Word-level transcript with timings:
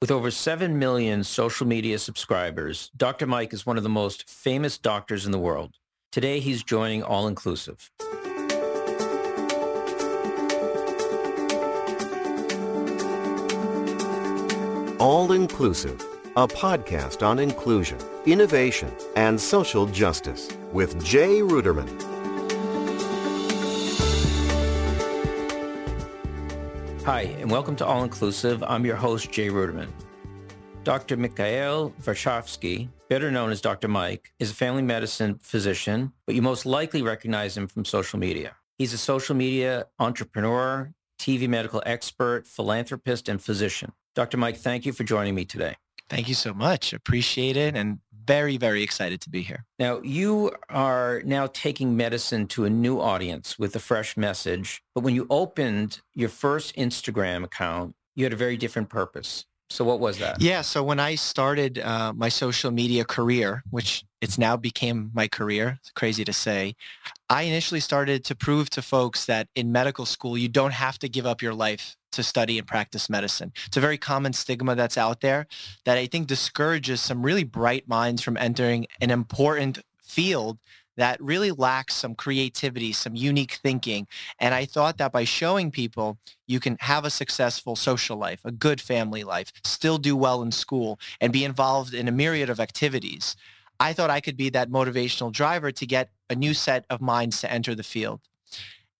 With 0.00 0.12
over 0.12 0.30
7 0.30 0.78
million 0.78 1.24
social 1.24 1.66
media 1.66 1.98
subscribers, 1.98 2.92
Dr. 2.96 3.26
Mike 3.26 3.52
is 3.52 3.66
one 3.66 3.76
of 3.76 3.82
the 3.82 3.88
most 3.88 4.30
famous 4.30 4.78
doctors 4.78 5.26
in 5.26 5.32
the 5.32 5.40
world. 5.40 5.74
Today, 6.12 6.38
he's 6.38 6.62
joining 6.62 7.02
All 7.02 7.26
Inclusive. 7.26 7.90
All 15.00 15.32
Inclusive, 15.32 16.00
a 16.36 16.46
podcast 16.46 17.26
on 17.26 17.40
inclusion, 17.40 17.98
innovation, 18.24 18.94
and 19.16 19.40
social 19.40 19.84
justice 19.86 20.48
with 20.72 21.04
Jay 21.04 21.40
Ruderman. 21.40 22.07
Hi, 27.08 27.22
and 27.40 27.50
welcome 27.50 27.74
to 27.76 27.86
All 27.86 28.04
Inclusive. 28.04 28.62
I'm 28.62 28.84
your 28.84 28.96
host, 28.96 29.32
Jay 29.32 29.48
Ruderman. 29.48 29.88
Dr. 30.84 31.16
Mikhail 31.16 31.90
Varshavsky, 32.02 32.90
better 33.08 33.30
known 33.30 33.50
as 33.50 33.62
Dr. 33.62 33.88
Mike, 33.88 34.30
is 34.38 34.50
a 34.50 34.54
family 34.54 34.82
medicine 34.82 35.38
physician, 35.40 36.12
but 36.26 36.34
you 36.34 36.42
most 36.42 36.66
likely 36.66 37.00
recognize 37.00 37.56
him 37.56 37.66
from 37.66 37.86
social 37.86 38.18
media. 38.18 38.56
He's 38.76 38.92
a 38.92 38.98
social 38.98 39.34
media 39.34 39.86
entrepreneur, 39.98 40.92
TV 41.18 41.48
medical 41.48 41.82
expert, 41.86 42.46
philanthropist, 42.46 43.30
and 43.30 43.40
physician. 43.40 43.92
Dr. 44.14 44.36
Mike, 44.36 44.58
thank 44.58 44.84
you 44.84 44.92
for 44.92 45.02
joining 45.02 45.34
me 45.34 45.46
today. 45.46 45.76
Thank 46.10 46.28
you 46.28 46.34
so 46.34 46.52
much. 46.52 46.92
Appreciate 46.92 47.56
it 47.56 47.74
and 47.74 48.00
very, 48.28 48.58
very 48.58 48.82
excited 48.82 49.22
to 49.22 49.30
be 49.30 49.40
here. 49.40 49.64
Now, 49.78 50.02
you 50.02 50.52
are 50.68 51.22
now 51.24 51.48
taking 51.54 51.96
medicine 51.96 52.46
to 52.48 52.66
a 52.66 52.70
new 52.70 53.00
audience 53.00 53.58
with 53.58 53.74
a 53.74 53.78
fresh 53.78 54.18
message. 54.18 54.82
But 54.94 55.02
when 55.02 55.14
you 55.14 55.26
opened 55.30 56.02
your 56.14 56.28
first 56.28 56.76
Instagram 56.76 57.42
account, 57.42 57.94
you 58.14 58.24
had 58.24 58.34
a 58.34 58.36
very 58.36 58.58
different 58.58 58.90
purpose. 58.90 59.46
So 59.70 59.84
what 59.84 60.00
was 60.00 60.18
that? 60.18 60.40
Yeah. 60.40 60.62
So 60.62 60.82
when 60.82 60.98
I 60.98 61.14
started 61.14 61.78
uh, 61.78 62.12
my 62.14 62.30
social 62.30 62.70
media 62.70 63.04
career, 63.04 63.62
which 63.70 64.04
it's 64.20 64.38
now 64.38 64.56
became 64.56 65.10
my 65.14 65.28
career, 65.28 65.78
it's 65.80 65.90
crazy 65.90 66.24
to 66.24 66.32
say, 66.32 66.74
I 67.28 67.42
initially 67.42 67.80
started 67.80 68.24
to 68.24 68.34
prove 68.34 68.70
to 68.70 68.82
folks 68.82 69.26
that 69.26 69.48
in 69.54 69.70
medical 69.70 70.06
school, 70.06 70.38
you 70.38 70.48
don't 70.48 70.72
have 70.72 70.98
to 71.00 71.08
give 71.08 71.26
up 71.26 71.42
your 71.42 71.54
life 71.54 71.96
to 72.12 72.22
study 72.22 72.58
and 72.58 72.66
practice 72.66 73.10
medicine. 73.10 73.52
It's 73.66 73.76
a 73.76 73.80
very 73.80 73.98
common 73.98 74.32
stigma 74.32 74.74
that's 74.74 74.96
out 74.96 75.20
there 75.20 75.46
that 75.84 75.98
I 75.98 76.06
think 76.06 76.26
discourages 76.26 77.02
some 77.02 77.22
really 77.22 77.44
bright 77.44 77.86
minds 77.86 78.22
from 78.22 78.38
entering 78.38 78.86
an 79.00 79.10
important 79.10 79.80
field 80.02 80.58
that 80.98 81.22
really 81.22 81.52
lacks 81.52 81.94
some 81.94 82.14
creativity, 82.14 82.92
some 82.92 83.14
unique 83.14 83.58
thinking. 83.62 84.06
And 84.40 84.52
I 84.52 84.64
thought 84.64 84.98
that 84.98 85.12
by 85.12 85.24
showing 85.24 85.70
people 85.70 86.18
you 86.46 86.60
can 86.60 86.76
have 86.80 87.04
a 87.04 87.10
successful 87.10 87.76
social 87.76 88.16
life, 88.16 88.40
a 88.44 88.52
good 88.52 88.80
family 88.80 89.24
life, 89.24 89.52
still 89.64 89.98
do 89.98 90.16
well 90.16 90.42
in 90.42 90.52
school, 90.52 90.98
and 91.20 91.32
be 91.32 91.44
involved 91.44 91.94
in 91.94 92.08
a 92.08 92.12
myriad 92.12 92.50
of 92.50 92.60
activities, 92.60 93.36
I 93.80 93.92
thought 93.92 94.10
I 94.10 94.20
could 94.20 94.36
be 94.36 94.50
that 94.50 94.70
motivational 94.70 95.32
driver 95.32 95.70
to 95.70 95.86
get 95.86 96.10
a 96.28 96.34
new 96.34 96.52
set 96.52 96.84
of 96.90 97.00
minds 97.00 97.40
to 97.40 97.50
enter 97.50 97.76
the 97.76 97.84
field. 97.84 98.20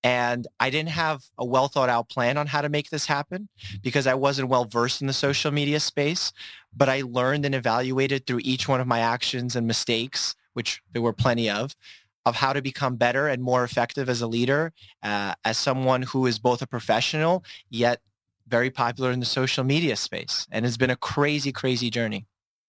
And 0.05 0.47
I 0.61 0.71
didn't 0.71 0.91
have 0.91 1.25
a 1.37 1.45
well 1.45 1.67
thought 1.67 1.89
out 1.89 2.09
plan 2.09 2.39
on 2.39 2.47
how 2.47 2.61
to 2.61 2.69
make 2.69 2.91
this 2.91 3.07
happen 3.07 3.49
because 3.83 4.07
I 4.07 4.15
wasn't 4.15 4.49
well 4.49 4.65
versed 4.65 5.01
in 5.01 5.09
the 5.09 5.12
social 5.12 5.51
media 5.51 5.81
space. 5.81 6.33
But 6.77 6.89
I 6.89 7.03
learned 7.05 7.45
and 7.45 7.55
evaluated 7.55 8.27
through 8.27 8.41
each 8.45 8.69
one 8.69 8.81
of 8.81 8.87
my 8.87 9.01
actions 9.01 9.57
and 9.57 9.67
mistakes, 9.67 10.37
which 10.59 10.83
there 10.92 11.03
were 11.03 11.12
plenty 11.12 11.48
of, 11.48 11.77
of 12.27 12.34
how 12.34 12.53
to 12.53 12.61
become 12.61 12.97
better 12.97 13.28
and 13.28 13.41
more 13.41 13.62
effective 13.62 14.09
as 14.09 14.20
a 14.20 14.27
leader, 14.27 14.73
uh, 15.05 15.33
as 15.45 15.56
someone 15.56 16.03
who 16.03 16.27
is 16.27 16.41
both 16.41 16.61
a 16.61 16.67
professional 16.67 17.45
yet 17.70 18.00
very 18.48 18.69
popular 18.69 19.12
in 19.12 19.20
the 19.20 19.33
social 19.41 19.62
media 19.62 19.95
space. 19.95 20.48
And 20.50 20.67
it's 20.67 20.77
been 20.77 20.91
a 20.91 20.97
crazy, 20.97 21.53
crazy 21.53 21.91
journey. 21.91 22.27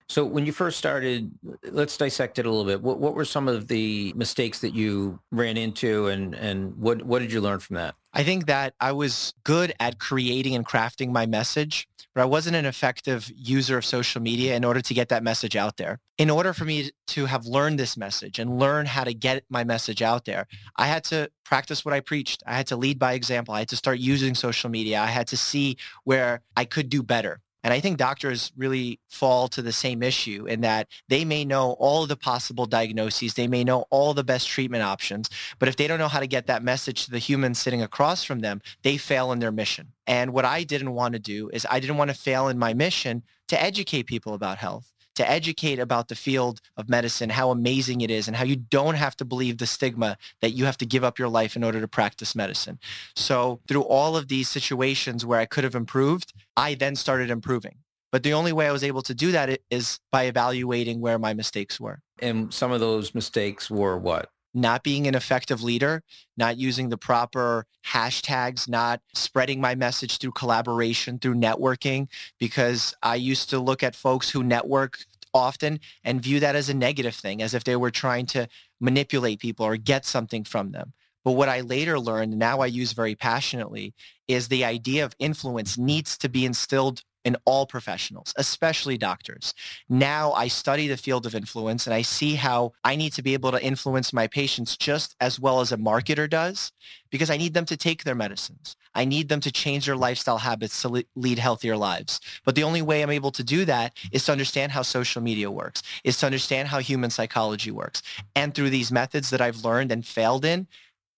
So 0.10 0.26
when 0.26 0.48
you 0.48 0.52
first 0.52 0.80
started, 0.80 1.32
let's 1.64 1.96
dissect 1.96 2.40
it 2.40 2.48
a 2.48 2.50
little 2.50 2.66
bit. 2.66 2.82
What, 2.82 3.00
what 3.00 3.14
were 3.14 3.26
some 3.26 3.48
of 3.48 3.68
the 3.68 4.12
mistakes 4.16 4.60
that 4.62 4.74
you 4.74 5.20
ran 5.32 5.56
into 5.56 6.08
and, 6.08 6.34
and 6.34 6.76
what, 6.78 7.04
what 7.04 7.20
did 7.20 7.32
you 7.32 7.42
learn 7.42 7.60
from 7.60 7.76
that? 7.76 7.94
I 8.12 8.24
think 8.24 8.48
that 8.48 8.74
I 8.80 8.92
was 8.92 9.36
good 9.44 9.72
at 9.80 10.00
creating 10.00 10.56
and 10.56 10.66
crafting 10.66 11.12
my 11.12 11.28
message, 11.28 11.88
but 12.16 12.22
I 12.22 12.26
wasn't 12.26 12.56
an 12.56 12.66
effective 12.66 13.32
user 13.36 13.78
of 13.78 13.86
social 13.86 14.20
media 14.20 14.56
in 14.56 14.66
order 14.66 14.82
to 14.82 14.94
get 14.96 15.10
that 15.10 15.22
message 15.22 15.56
out 15.56 15.78
there. 15.78 16.00
In 16.18 16.32
order 16.32 16.54
for 16.54 16.66
me 16.66 16.90
to 17.08 17.28
have 17.28 17.46
learned 17.46 17.78
this 17.78 17.96
message 17.96 18.40
and 18.40 18.58
learn 18.58 18.88
how 18.88 19.04
to 19.04 19.14
get 19.14 19.44
my 19.48 19.64
message 19.64 20.02
out 20.02 20.26
there, 20.26 20.48
I 20.76 20.88
had 20.88 21.04
to 21.06 21.30
practice 21.46 21.86
what 21.86 21.94
I 21.94 22.00
preached. 22.00 22.42
I 22.48 22.56
had 22.56 22.66
to 22.68 22.76
lead 22.76 22.98
by 22.98 23.14
example. 23.14 23.54
I 23.54 23.60
had 23.60 23.70
to 23.70 23.76
start 23.76 24.00
using 24.00 24.34
social 24.34 24.72
media. 24.72 25.00
I 25.00 25.08
had 25.08 25.28
to 25.28 25.38
see 25.38 25.78
where 26.04 26.42
I 26.58 26.66
could 26.66 26.90
do 26.90 27.04
better. 27.04 27.42
And 27.64 27.74
I 27.74 27.80
think 27.80 27.98
doctors 27.98 28.52
really 28.56 29.00
fall 29.10 29.48
to 29.50 29.62
the 29.62 29.74
same 29.74 30.02
issue 30.02 30.46
in 30.48 30.62
that 30.62 30.88
they 31.10 31.26
may 31.26 31.44
know 31.44 31.72
all 31.74 32.06
the 32.08 32.16
possible 32.16 32.66
diagnoses, 32.66 33.34
they 33.34 33.48
may 33.48 33.64
know 33.64 33.86
all 33.90 34.14
the 34.14 34.24
best 34.24 34.48
treatment 34.48 34.84
options, 34.84 35.30
but 35.60 35.68
if 35.68 35.76
they 35.76 35.88
don't 35.88 36.00
know 36.00 36.08
how 36.08 36.22
to 36.22 36.28
get 36.28 36.48
that 36.48 36.64
message 36.64 37.06
to 37.06 37.12
the 37.12 37.20
human 37.20 37.54
sitting 37.54 37.82
across 37.82 38.24
from 38.24 38.40
them, 38.40 38.62
they 38.84 38.98
fail 38.98 39.32
in 39.32 39.40
their 39.40 39.52
mission. 39.52 39.92
And 40.08 40.32
what 40.34 40.46
I 40.46 40.64
didn't 40.64 40.94
want 40.94 41.14
to 41.14 41.20
do 41.20 41.50
is 41.52 41.68
I 41.70 41.80
didn't 41.80 41.98
want 41.98 42.12
to 42.12 42.18
fail 42.18 42.48
in 42.48 42.58
my 42.58 42.74
mission 42.74 43.24
to 43.50 43.62
educate 43.62 44.04
people 44.04 44.34
about 44.34 44.58
health 44.58 44.94
to 45.20 45.30
educate 45.30 45.80
about 45.80 46.08
the 46.08 46.16
field 46.16 46.62
of 46.78 46.88
medicine, 46.88 47.30
how 47.30 47.52
amazing 47.52 48.00
it 48.00 48.10
is, 48.10 48.30
and 48.30 48.38
how 48.38 48.46
you 48.46 48.56
don't 48.56 48.96
have 48.96 49.18
to 49.18 49.26
believe 49.26 49.58
the 49.58 49.68
stigma 49.68 50.18
that 50.40 50.52
you 50.52 50.64
have 50.64 50.78
to 50.78 50.86
give 50.86 51.04
up 51.04 51.20
your 51.20 51.28
life 51.28 51.58
in 51.58 51.64
order 51.64 51.82
to 51.82 51.90
practice 51.90 52.36
medicine. 52.36 52.80
So 53.18 53.60
through 53.68 53.82
all 53.82 54.16
of 54.16 54.30
these 54.30 54.48
situations 54.48 55.26
where 55.26 55.38
I 55.38 55.46
could 55.46 55.66
have 55.66 55.76
improved, 55.76 56.32
I 56.56 56.74
then 56.74 56.96
started 56.96 57.30
improving. 57.30 57.80
But 58.14 58.24
the 58.24 58.32
only 58.32 58.54
way 58.54 58.70
I 58.70 58.72
was 58.72 58.84
able 58.84 59.02
to 59.02 59.14
do 59.14 59.34
that 59.34 59.60
is 59.70 60.00
by 60.10 60.24
evaluating 60.24 61.02
where 61.02 61.20
my 61.20 61.34
mistakes 61.34 61.82
were. 61.82 62.00
And 62.20 62.54
some 62.54 62.72
of 62.72 62.80
those 62.80 63.14
mistakes 63.14 63.70
were 63.70 63.98
what? 63.98 64.30
Not 64.54 64.84
being 64.84 65.08
an 65.08 65.16
effective 65.16 65.64
leader, 65.64 66.04
not 66.38 66.58
using 66.58 66.90
the 66.90 66.98
proper 66.98 67.66
hashtags, 67.86 68.68
not 68.68 69.02
spreading 69.14 69.62
my 69.62 69.76
message 69.76 70.18
through 70.18 70.32
collaboration, 70.32 71.20
through 71.20 71.36
networking, 71.36 72.08
because 72.40 72.96
I 73.04 73.16
used 73.16 73.50
to 73.52 73.60
look 73.60 73.84
at 73.84 73.96
folks 73.96 74.30
who 74.30 74.44
network 74.44 75.00
often 75.34 75.80
and 76.04 76.22
view 76.22 76.40
that 76.40 76.56
as 76.56 76.70
a 76.70 76.74
negative 76.74 77.16
thing, 77.16 77.42
as 77.42 77.54
if 77.54 77.64
they 77.64 77.76
were 77.76 77.92
trying 77.92 78.26
to 78.28 78.48
manipulate 78.80 79.40
people 79.40 79.66
or 79.66 79.78
get 79.78 80.06
something 80.06 80.44
from 80.44 80.72
them. 80.72 80.94
But 81.24 81.34
what 81.34 81.50
I 81.50 81.62
later 81.62 82.00
learned, 82.00 82.40
now 82.40 82.62
I 82.62 82.68
use 82.68 82.94
very 82.94 83.14
passionately, 83.14 83.94
is 84.28 84.48
the 84.48 84.66
idea 84.66 85.06
of 85.06 85.16
influence 85.20 85.78
needs 85.78 86.18
to 86.20 86.30
be 86.30 86.46
instilled 86.46 87.04
in 87.30 87.38
all 87.46 87.68
professionals, 87.68 88.34
especially 88.38 88.98
doctors. 88.98 89.54
Now 89.88 90.32
I 90.32 90.48
study 90.48 90.88
the 90.88 90.98
field 90.98 91.28
of 91.28 91.36
influence 91.36 91.86
and 91.86 91.94
I 91.94 92.02
see 92.02 92.34
how 92.34 92.74
I 92.84 92.96
need 92.96 93.14
to 93.14 93.22
be 93.22 93.36
able 93.36 93.52
to 93.52 93.64
influence 93.64 94.12
my 94.12 94.26
patients 94.26 94.76
just 94.76 95.16
as 95.22 95.40
well 95.40 95.62
as 95.62 95.72
a 95.72 95.78
marketer 95.78 96.28
does 96.28 96.72
because 97.12 97.30
I 97.30 97.38
need 97.38 97.54
them 97.54 97.66
to 97.66 97.78
take 97.78 98.04
their 98.04 98.16
medicines. 98.16 98.76
I 98.96 99.06
need 99.06 99.30
them 99.30 99.42
to 99.42 99.52
change 99.52 99.86
their 99.86 99.96
lifestyle 99.96 100.40
habits 100.40 100.82
to 100.82 101.06
lead 101.16 101.38
healthier 101.38 101.78
lives. 101.78 102.20
But 102.46 102.56
the 102.56 102.64
only 102.64 102.82
way 102.82 103.04
I'm 103.04 103.12
able 103.12 103.32
to 103.34 103.44
do 103.44 103.64
that 103.66 103.96
is 104.12 104.26
to 104.26 104.32
understand 104.32 104.72
how 104.72 104.82
social 104.82 105.22
media 105.22 105.52
works, 105.52 105.84
is 106.04 106.18
to 106.18 106.26
understand 106.26 106.68
how 106.70 106.80
human 106.80 107.12
psychology 107.12 107.70
works. 107.70 108.02
And 108.36 108.56
through 108.56 108.72
these 108.72 108.92
methods 108.92 109.30
that 109.30 109.40
I've 109.40 109.64
learned 109.64 109.92
and 109.92 110.04
failed 110.04 110.46
in, 110.46 110.68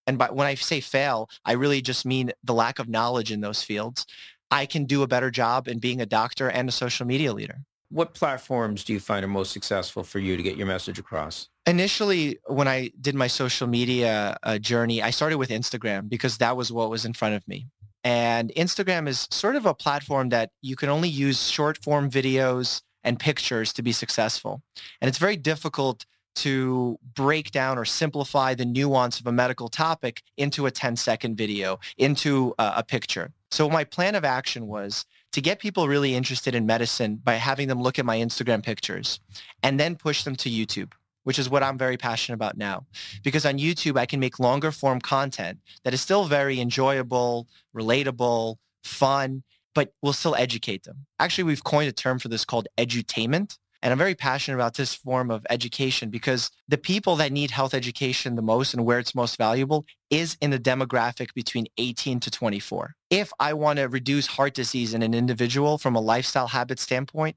and 0.06 0.18
by, 0.18 0.30
when 0.30 0.46
I 0.46 0.54
say 0.54 0.80
fail, 0.80 1.30
I 1.44 1.52
really 1.52 1.80
just 1.80 2.04
mean 2.04 2.32
the 2.42 2.54
lack 2.54 2.78
of 2.78 2.88
knowledge 2.88 3.30
in 3.30 3.40
those 3.40 3.62
fields. 3.62 4.06
I 4.52 4.66
can 4.66 4.84
do 4.84 5.02
a 5.02 5.06
better 5.06 5.30
job 5.30 5.66
in 5.66 5.78
being 5.78 6.02
a 6.02 6.06
doctor 6.06 6.48
and 6.50 6.68
a 6.68 6.72
social 6.72 7.06
media 7.06 7.32
leader. 7.32 7.62
What 7.88 8.14
platforms 8.14 8.84
do 8.84 8.92
you 8.92 9.00
find 9.00 9.24
are 9.24 9.28
most 9.28 9.52
successful 9.52 10.02
for 10.02 10.18
you 10.18 10.36
to 10.36 10.42
get 10.42 10.56
your 10.56 10.66
message 10.66 10.98
across? 10.98 11.48
Initially, 11.66 12.38
when 12.46 12.68
I 12.68 12.90
did 13.00 13.14
my 13.14 13.28
social 13.28 13.66
media 13.66 14.36
uh, 14.42 14.58
journey, 14.58 15.02
I 15.02 15.10
started 15.10 15.38
with 15.38 15.48
Instagram 15.48 16.08
because 16.08 16.38
that 16.38 16.56
was 16.56 16.70
what 16.70 16.90
was 16.90 17.04
in 17.04 17.14
front 17.14 17.34
of 17.34 17.48
me. 17.48 17.66
And 18.04 18.52
Instagram 18.54 19.08
is 19.08 19.26
sort 19.30 19.56
of 19.56 19.64
a 19.64 19.74
platform 19.74 20.28
that 20.30 20.50
you 20.60 20.76
can 20.76 20.90
only 20.90 21.08
use 21.08 21.48
short 21.48 21.82
form 21.82 22.10
videos 22.10 22.82
and 23.04 23.18
pictures 23.18 23.72
to 23.74 23.82
be 23.82 23.92
successful. 23.92 24.62
And 25.00 25.08
it's 25.08 25.18
very 25.18 25.36
difficult 25.36 26.04
to 26.34 26.98
break 27.14 27.50
down 27.50 27.78
or 27.78 27.84
simplify 27.84 28.54
the 28.54 28.64
nuance 28.64 29.20
of 29.20 29.26
a 29.26 29.32
medical 29.32 29.68
topic 29.68 30.22
into 30.36 30.66
a 30.66 30.70
10 30.70 30.96
second 30.96 31.36
video, 31.36 31.78
into 31.98 32.54
a, 32.58 32.74
a 32.76 32.82
picture. 32.82 33.32
So 33.50 33.68
my 33.68 33.84
plan 33.84 34.14
of 34.14 34.24
action 34.24 34.66
was 34.66 35.04
to 35.32 35.40
get 35.40 35.58
people 35.58 35.88
really 35.88 36.14
interested 36.14 36.54
in 36.54 36.66
medicine 36.66 37.16
by 37.16 37.34
having 37.34 37.68
them 37.68 37.82
look 37.82 37.98
at 37.98 38.04
my 38.04 38.18
Instagram 38.18 38.62
pictures 38.62 39.20
and 39.62 39.78
then 39.78 39.96
push 39.96 40.24
them 40.24 40.36
to 40.36 40.50
YouTube, 40.50 40.92
which 41.24 41.38
is 41.38 41.50
what 41.50 41.62
I'm 41.62 41.78
very 41.78 41.96
passionate 41.96 42.34
about 42.34 42.56
now. 42.56 42.86
Because 43.22 43.44
on 43.44 43.58
YouTube, 43.58 43.98
I 43.98 44.06
can 44.06 44.20
make 44.20 44.38
longer 44.38 44.72
form 44.72 45.00
content 45.00 45.58
that 45.84 45.94
is 45.94 46.00
still 46.00 46.24
very 46.24 46.60
enjoyable, 46.60 47.46
relatable, 47.74 48.56
fun, 48.84 49.42
but 49.74 49.92
will 50.02 50.12
still 50.12 50.34
educate 50.34 50.84
them. 50.84 51.06
Actually, 51.18 51.44
we've 51.44 51.64
coined 51.64 51.88
a 51.88 51.92
term 51.92 52.18
for 52.18 52.28
this 52.28 52.44
called 52.44 52.68
edutainment, 52.76 53.58
And 53.82 53.90
I'm 53.90 53.98
very 53.98 54.14
passionate 54.14 54.56
about 54.56 54.74
this 54.74 54.94
form 54.94 55.30
of 55.30 55.44
education 55.50 56.08
because 56.08 56.52
the 56.68 56.78
people 56.78 57.16
that 57.16 57.32
need 57.32 57.50
health 57.50 57.74
education 57.74 58.36
the 58.36 58.42
most 58.42 58.74
and 58.74 58.84
where 58.84 59.00
it's 59.00 59.14
most 59.14 59.36
valuable 59.36 59.84
is 60.08 60.36
in 60.40 60.50
the 60.50 60.58
demographic 60.58 61.34
between 61.34 61.66
18 61.78 62.20
to 62.20 62.30
24. 62.30 62.94
If 63.10 63.32
I 63.40 63.54
want 63.54 63.80
to 63.80 63.88
reduce 63.88 64.28
heart 64.28 64.54
disease 64.54 64.94
in 64.94 65.02
an 65.02 65.14
individual 65.14 65.78
from 65.78 65.96
a 65.96 66.00
lifestyle 66.00 66.46
habit 66.46 66.78
standpoint, 66.78 67.36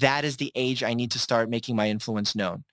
that 0.00 0.24
is 0.24 0.38
the 0.38 0.50
age 0.54 0.82
I 0.82 0.94
need 0.94 1.10
to 1.10 1.18
start 1.18 1.50
making 1.50 1.76
my 1.76 1.90
influence 1.90 2.34
known. 2.34 2.64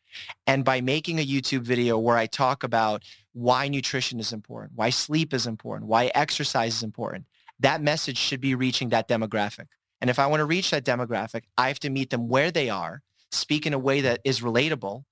And 0.47 0.63
by 0.63 0.79
making 0.79 1.19
a 1.19 1.25
YouTube 1.25 1.61
video 1.61 1.97
where 1.97 2.17
I 2.17 2.25
talk 2.25 2.63
about 2.63 3.03
why 3.33 3.67
nutrition 3.67 4.19
is 4.21 4.31
important, 4.31 4.73
why 4.75 4.91
sleep 4.91 5.33
is 5.33 5.45
important, 5.45 5.89
why 5.89 6.09
exercise 6.15 6.75
is 6.75 6.83
important, 6.83 7.25
that 7.59 7.81
message 7.81 8.17
should 8.17 8.39
be 8.39 8.55
reaching 8.55 8.89
that 8.89 9.09
demographic. 9.09 9.67
And 9.99 10.09
if 10.09 10.19
I 10.19 10.27
want 10.27 10.39
to 10.39 10.45
reach 10.45 10.71
that 10.71 10.85
demographic, 10.85 11.43
I 11.57 11.67
have 11.67 11.79
to 11.81 11.89
meet 11.89 12.09
them 12.09 12.29
where 12.29 12.51
they 12.51 12.69
are, 12.69 13.01
speak 13.31 13.65
in 13.65 13.73
a 13.73 13.79
way 13.79 14.01
that 14.01 14.19
is 14.23 14.41
relatable, 14.41 15.03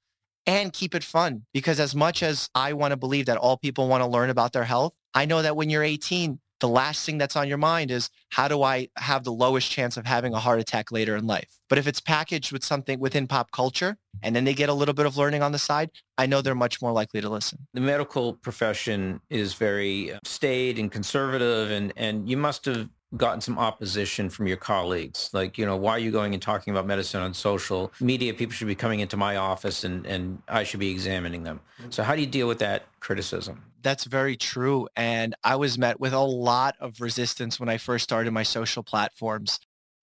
and 0.45 0.71
keep 0.71 0.95
it 0.95 1.03
fun. 1.03 1.45
Because 1.53 1.79
as 1.79 1.93
much 1.93 2.23
as 2.23 2.49
I 2.55 2.73
want 2.73 2.91
to 2.91 2.97
believe 2.97 3.25
that 3.25 3.37
all 3.37 3.57
people 3.57 3.87
want 3.87 4.01
to 4.01 4.07
learn 4.07 4.29
about 4.29 4.53
their 4.53 4.63
health, 4.63 4.93
I 5.13 5.25
know 5.25 5.41
that 5.41 5.55
when 5.55 5.69
you're 5.69 5.83
18, 5.83 6.39
the 6.59 6.67
last 6.67 7.05
thing 7.05 7.17
that's 7.17 7.35
on 7.35 7.47
your 7.47 7.57
mind 7.57 7.91
is 7.91 8.09
how 8.29 8.47
do 8.47 8.63
I 8.63 8.89
have 8.97 9.23
the 9.23 9.31
lowest 9.31 9.69
chance 9.69 9.97
of 9.97 10.05
having 10.05 10.33
a 10.33 10.39
heart 10.39 10.59
attack 10.59 10.91
later 10.91 11.15
in 11.15 11.27
life? 11.27 11.59
But 11.69 11.77
if 11.77 11.87
it's 11.87 11.99
packaged 11.99 12.51
with 12.51 12.63
something 12.63 12.99
within 12.99 13.27
pop 13.27 13.51
culture 13.51 13.97
and 14.23 14.35
then 14.35 14.43
they 14.43 14.53
get 14.53 14.69
a 14.69 14.73
little 14.73 14.93
bit 14.93 15.05
of 15.05 15.17
learning 15.17 15.43
on 15.43 15.51
the 15.51 15.59
side, 15.59 15.91
I 16.17 16.25
know 16.25 16.41
they're 16.41 16.55
much 16.55 16.81
more 16.81 16.91
likely 16.91 17.21
to 17.21 17.29
listen. 17.29 17.67
The 17.73 17.81
medical 17.81 18.33
profession 18.33 19.21
is 19.29 19.53
very 19.53 20.13
uh, 20.13 20.19
staid 20.23 20.79
and 20.79 20.91
conservative 20.91 21.69
and, 21.69 21.93
and 21.95 22.27
you 22.27 22.37
must 22.37 22.65
have 22.65 22.89
gotten 23.15 23.39
some 23.41 23.57
opposition 23.57 24.29
from 24.29 24.47
your 24.47 24.57
colleagues? 24.57 25.29
Like 25.33 25.57
you 25.57 25.65
know 25.65 25.75
why 25.75 25.91
are 25.91 25.99
you 25.99 26.11
going 26.11 26.33
and 26.33 26.41
talking 26.41 26.71
about 26.71 26.85
medicine 26.85 27.21
on 27.21 27.33
social 27.33 27.91
media? 27.99 28.33
People 28.33 28.53
should 28.53 28.67
be 28.67 28.75
coming 28.75 28.99
into 28.99 29.17
my 29.17 29.37
office 29.37 29.83
and 29.83 30.05
and 30.05 30.41
i 30.47 30.63
should 30.63 30.79
be 30.79 30.91
examining 30.91 31.43
them. 31.43 31.61
Mm-hmm. 31.79 31.91
So 31.91 32.03
how 32.03 32.15
do 32.15 32.21
you 32.21 32.27
deal 32.27 32.47
with 32.47 32.59
that 32.59 32.83
criticism? 32.99 33.63
That's 33.83 34.03
very 34.03 34.35
true 34.35 34.89
and 34.97 35.33
i 35.43 35.55
was 35.55 35.77
met 35.77 35.99
with 35.99 36.11
a 36.11 36.19
lot 36.19 36.75
of 36.81 36.99
resistance 36.99 37.59
when 37.59 37.69
i 37.69 37.77
first 37.77 38.03
started 38.03 38.31
my 38.31 38.43
social 38.43 38.83
platforms 38.83 39.59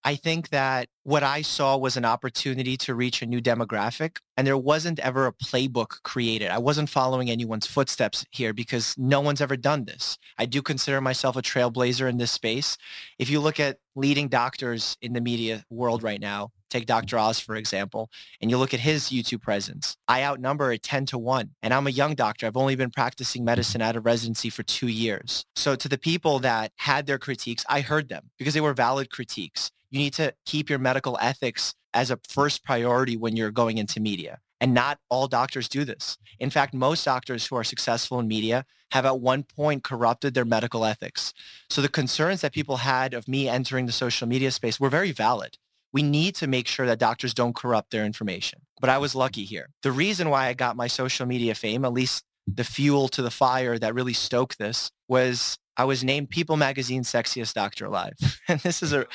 I 0.06 0.16
think 0.16 0.50
that 0.50 0.88
what 1.04 1.22
I 1.22 1.40
saw 1.40 1.78
was 1.78 1.96
an 1.96 2.04
opportunity 2.04 2.76
to 2.78 2.94
reach 2.94 3.22
a 3.22 3.26
new 3.26 3.40
demographic 3.40 4.18
and 4.36 4.46
there 4.46 4.58
wasn't 4.58 4.98
ever 4.98 5.26
a 5.26 5.32
playbook 5.32 6.02
created. 6.02 6.50
I 6.50 6.58
wasn't 6.58 6.90
following 6.90 7.30
anyone's 7.30 7.66
footsteps 7.66 8.26
here 8.30 8.52
because 8.52 8.94
no 8.98 9.22
one's 9.22 9.40
ever 9.40 9.56
done 9.56 9.86
this. 9.86 10.18
I 10.36 10.44
do 10.44 10.60
consider 10.60 11.00
myself 11.00 11.36
a 11.36 11.42
trailblazer 11.42 12.08
in 12.08 12.18
this 12.18 12.32
space. 12.32 12.76
If 13.18 13.30
you 13.30 13.40
look 13.40 13.58
at 13.58 13.78
leading 13.96 14.28
doctors 14.28 14.98
in 15.00 15.14
the 15.14 15.22
media 15.22 15.64
world 15.70 16.02
right 16.02 16.20
now, 16.20 16.50
take 16.68 16.84
Dr. 16.84 17.16
Oz, 17.18 17.38
for 17.38 17.56
example, 17.56 18.10
and 18.42 18.50
you 18.50 18.58
look 18.58 18.74
at 18.74 18.80
his 18.80 19.04
YouTube 19.04 19.40
presence, 19.40 19.96
I 20.08 20.22
outnumber 20.22 20.72
it 20.72 20.82
10 20.82 21.06
to 21.06 21.18
1. 21.18 21.50
And 21.62 21.72
I'm 21.72 21.86
a 21.86 21.90
young 21.90 22.14
doctor. 22.14 22.46
I've 22.46 22.56
only 22.56 22.76
been 22.76 22.90
practicing 22.90 23.44
medicine 23.44 23.80
out 23.80 23.96
of 23.96 24.04
residency 24.04 24.50
for 24.50 24.64
two 24.64 24.88
years. 24.88 25.46
So 25.56 25.76
to 25.76 25.88
the 25.88 25.98
people 25.98 26.40
that 26.40 26.72
had 26.76 27.06
their 27.06 27.18
critiques, 27.18 27.64
I 27.68 27.80
heard 27.80 28.08
them 28.08 28.30
because 28.38 28.52
they 28.52 28.60
were 28.60 28.74
valid 28.74 29.10
critiques 29.10 29.70
you 29.94 30.00
need 30.00 30.14
to 30.14 30.34
keep 30.44 30.68
your 30.68 30.80
medical 30.80 31.16
ethics 31.20 31.74
as 31.94 32.10
a 32.10 32.18
first 32.28 32.64
priority 32.64 33.16
when 33.16 33.36
you're 33.36 33.52
going 33.52 33.78
into 33.78 34.00
media. 34.00 34.40
And 34.60 34.74
not 34.74 34.98
all 35.08 35.28
doctors 35.28 35.68
do 35.68 35.84
this. 35.84 36.18
In 36.40 36.50
fact, 36.50 36.74
most 36.74 37.04
doctors 37.04 37.46
who 37.46 37.54
are 37.54 37.62
successful 37.62 38.18
in 38.18 38.26
media 38.26 38.64
have 38.90 39.06
at 39.06 39.20
one 39.20 39.44
point 39.44 39.84
corrupted 39.84 40.34
their 40.34 40.44
medical 40.44 40.84
ethics. 40.84 41.32
So 41.70 41.80
the 41.80 41.88
concerns 41.88 42.40
that 42.40 42.52
people 42.52 42.78
had 42.78 43.14
of 43.14 43.28
me 43.28 43.48
entering 43.48 43.86
the 43.86 43.92
social 43.92 44.26
media 44.26 44.50
space 44.50 44.80
were 44.80 44.88
very 44.90 45.12
valid. 45.12 45.58
We 45.92 46.02
need 46.02 46.34
to 46.36 46.48
make 46.48 46.66
sure 46.66 46.86
that 46.86 46.98
doctors 46.98 47.34
don't 47.34 47.54
corrupt 47.54 47.90
their 47.92 48.04
information. 48.04 48.62
But 48.80 48.90
I 48.90 48.98
was 48.98 49.14
lucky 49.14 49.44
here. 49.44 49.68
The 49.82 49.92
reason 49.92 50.28
why 50.28 50.48
I 50.48 50.54
got 50.54 50.76
my 50.76 50.88
social 50.88 51.26
media 51.26 51.54
fame, 51.54 51.84
at 51.84 51.92
least 51.92 52.24
the 52.46 52.64
fuel 52.64 53.06
to 53.08 53.22
the 53.22 53.30
fire 53.30 53.78
that 53.78 53.94
really 53.94 54.12
stoked 54.12 54.58
this, 54.58 54.90
was 55.06 55.58
I 55.76 55.84
was 55.84 56.04
named 56.04 56.30
People 56.30 56.56
Magazine's 56.56 57.10
sexiest 57.10 57.54
doctor 57.54 57.86
alive. 57.86 58.14
and 58.48 58.60
this 58.60 58.82
is 58.82 58.92
a, 58.92 59.06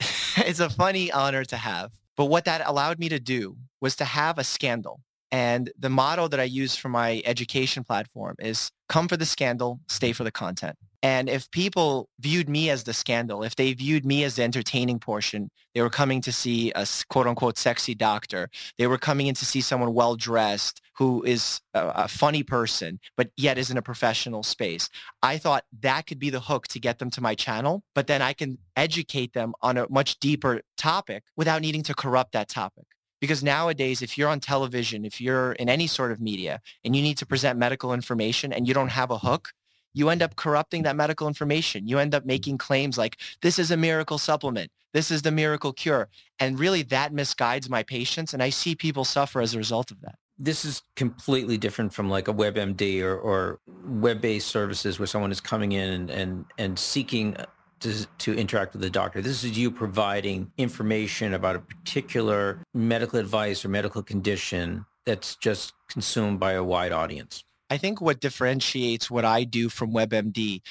it's 0.36 0.60
a 0.60 0.70
funny 0.70 1.10
honor 1.10 1.44
to 1.44 1.56
have. 1.56 1.92
But 2.16 2.26
what 2.26 2.44
that 2.46 2.62
allowed 2.66 2.98
me 2.98 3.08
to 3.08 3.20
do 3.20 3.56
was 3.80 3.96
to 3.96 4.04
have 4.04 4.38
a 4.38 4.44
scandal. 4.44 5.00
And 5.30 5.70
the 5.78 5.90
model 5.90 6.28
that 6.30 6.40
I 6.40 6.44
use 6.44 6.74
for 6.74 6.88
my 6.88 7.22
education 7.24 7.84
platform 7.84 8.34
is 8.38 8.70
come 8.88 9.08
for 9.08 9.16
the 9.16 9.26
scandal, 9.26 9.80
stay 9.88 10.12
for 10.12 10.24
the 10.24 10.32
content. 10.32 10.76
And 11.02 11.28
if 11.28 11.50
people 11.52 12.08
viewed 12.18 12.48
me 12.48 12.70
as 12.70 12.82
the 12.82 12.92
scandal, 12.92 13.44
if 13.44 13.54
they 13.54 13.72
viewed 13.72 14.04
me 14.04 14.24
as 14.24 14.34
the 14.34 14.42
entertaining 14.42 14.98
portion, 14.98 15.50
they 15.74 15.80
were 15.80 15.90
coming 15.90 16.20
to 16.22 16.32
see 16.32 16.72
a 16.72 16.86
quote 17.08 17.28
unquote 17.28 17.56
sexy 17.56 17.94
doctor. 17.94 18.50
They 18.78 18.88
were 18.88 18.98
coming 18.98 19.28
in 19.28 19.34
to 19.36 19.44
see 19.44 19.60
someone 19.60 19.94
well 19.94 20.16
dressed 20.16 20.80
who 20.98 21.22
is 21.22 21.60
a, 21.74 21.86
a, 21.88 22.08
funny 22.08 22.42
person, 22.42 22.98
but 23.16 23.30
yet 23.36 23.56
is 23.56 23.70
in 23.70 23.76
a 23.76 23.82
professional 23.82 24.42
space. 24.42 24.90
I 25.22 25.38
thought 25.38 25.64
that 25.80 26.08
could 26.08 26.18
be 26.18 26.28
the 26.28 26.40
hook 26.40 26.66
to 26.68 26.80
get 26.80 26.98
them 26.98 27.08
to 27.10 27.20
my 27.20 27.36
channel, 27.36 27.84
but 27.94 28.08
then 28.08 28.20
I 28.20 28.32
can 28.32 28.58
educate 28.76 29.32
them 29.32 29.54
on 29.62 29.78
a 29.78 29.86
much 29.88 30.18
deeper 30.18 30.60
topic 30.76 31.22
without 31.36 31.62
needing 31.62 31.84
to 31.84 31.94
corrupt 31.94 32.32
that 32.32 32.48
topic. 32.48 32.84
Because 33.20 33.44
nowadays, 33.44 34.02
if 34.02 34.18
you're 34.18 34.28
on 34.28 34.40
television, 34.40 35.04
if 35.04 35.20
you're 35.20 35.52
in 35.52 35.68
any 35.68 35.86
sort 35.86 36.10
of 36.10 36.20
media 36.20 36.60
and 36.84 36.96
you 36.96 37.02
need 37.02 37.18
to 37.18 37.26
present 37.26 37.58
medical 37.58 37.92
information 37.92 38.52
and 38.52 38.66
you 38.66 38.74
don't 38.74 38.90
have 38.90 39.12
a 39.12 39.18
hook, 39.18 39.52
you 39.94 40.08
end 40.08 40.22
up 40.22 40.34
corrupting 40.34 40.82
that 40.82 40.96
medical 40.96 41.28
information. 41.28 41.86
You 41.86 41.98
end 41.98 42.14
up 42.14 42.26
making 42.26 42.58
claims 42.58 42.98
like, 42.98 43.18
this 43.40 43.58
is 43.58 43.70
a 43.70 43.76
miracle 43.76 44.18
supplement. 44.18 44.70
This 44.92 45.10
is 45.12 45.22
the 45.22 45.30
miracle 45.30 45.72
cure. 45.72 46.08
And 46.40 46.58
really 46.58 46.82
that 46.82 47.12
misguides 47.12 47.68
my 47.68 47.84
patients. 47.84 48.34
And 48.34 48.42
I 48.42 48.50
see 48.50 48.74
people 48.74 49.04
suffer 49.04 49.40
as 49.40 49.54
a 49.54 49.58
result 49.58 49.90
of 49.90 50.00
that. 50.00 50.16
This 50.38 50.64
is 50.64 50.82
completely 50.94 51.58
different 51.58 51.92
from 51.92 52.08
like 52.08 52.28
a 52.28 52.32
WebMD 52.32 53.02
or, 53.02 53.16
or 53.16 53.60
web-based 53.84 54.46
services 54.46 54.98
where 54.98 55.06
someone 55.06 55.32
is 55.32 55.40
coming 55.40 55.72
in 55.72 55.90
and, 55.90 56.10
and, 56.10 56.44
and 56.58 56.78
seeking 56.78 57.36
uh, 57.36 57.46
to, 57.80 58.06
to 58.18 58.34
interact 58.34 58.72
with 58.72 58.82
the 58.82 58.90
doctor. 58.90 59.20
This 59.20 59.42
is 59.44 59.58
you 59.58 59.70
providing 59.70 60.52
information 60.56 61.34
about 61.34 61.56
a 61.56 61.60
particular 61.60 62.60
medical 62.74 63.18
advice 63.18 63.64
or 63.64 63.68
medical 63.68 64.02
condition 64.02 64.84
that's 65.04 65.36
just 65.36 65.72
consumed 65.88 66.38
by 66.38 66.52
a 66.52 66.62
wide 66.62 66.92
audience. 66.92 67.44
I 67.70 67.76
think 67.76 68.00
what 68.00 68.20
differentiates 68.20 69.10
what 69.10 69.26
I 69.26 69.44
do 69.44 69.68
from 69.68 69.92
WebMD 69.92 70.62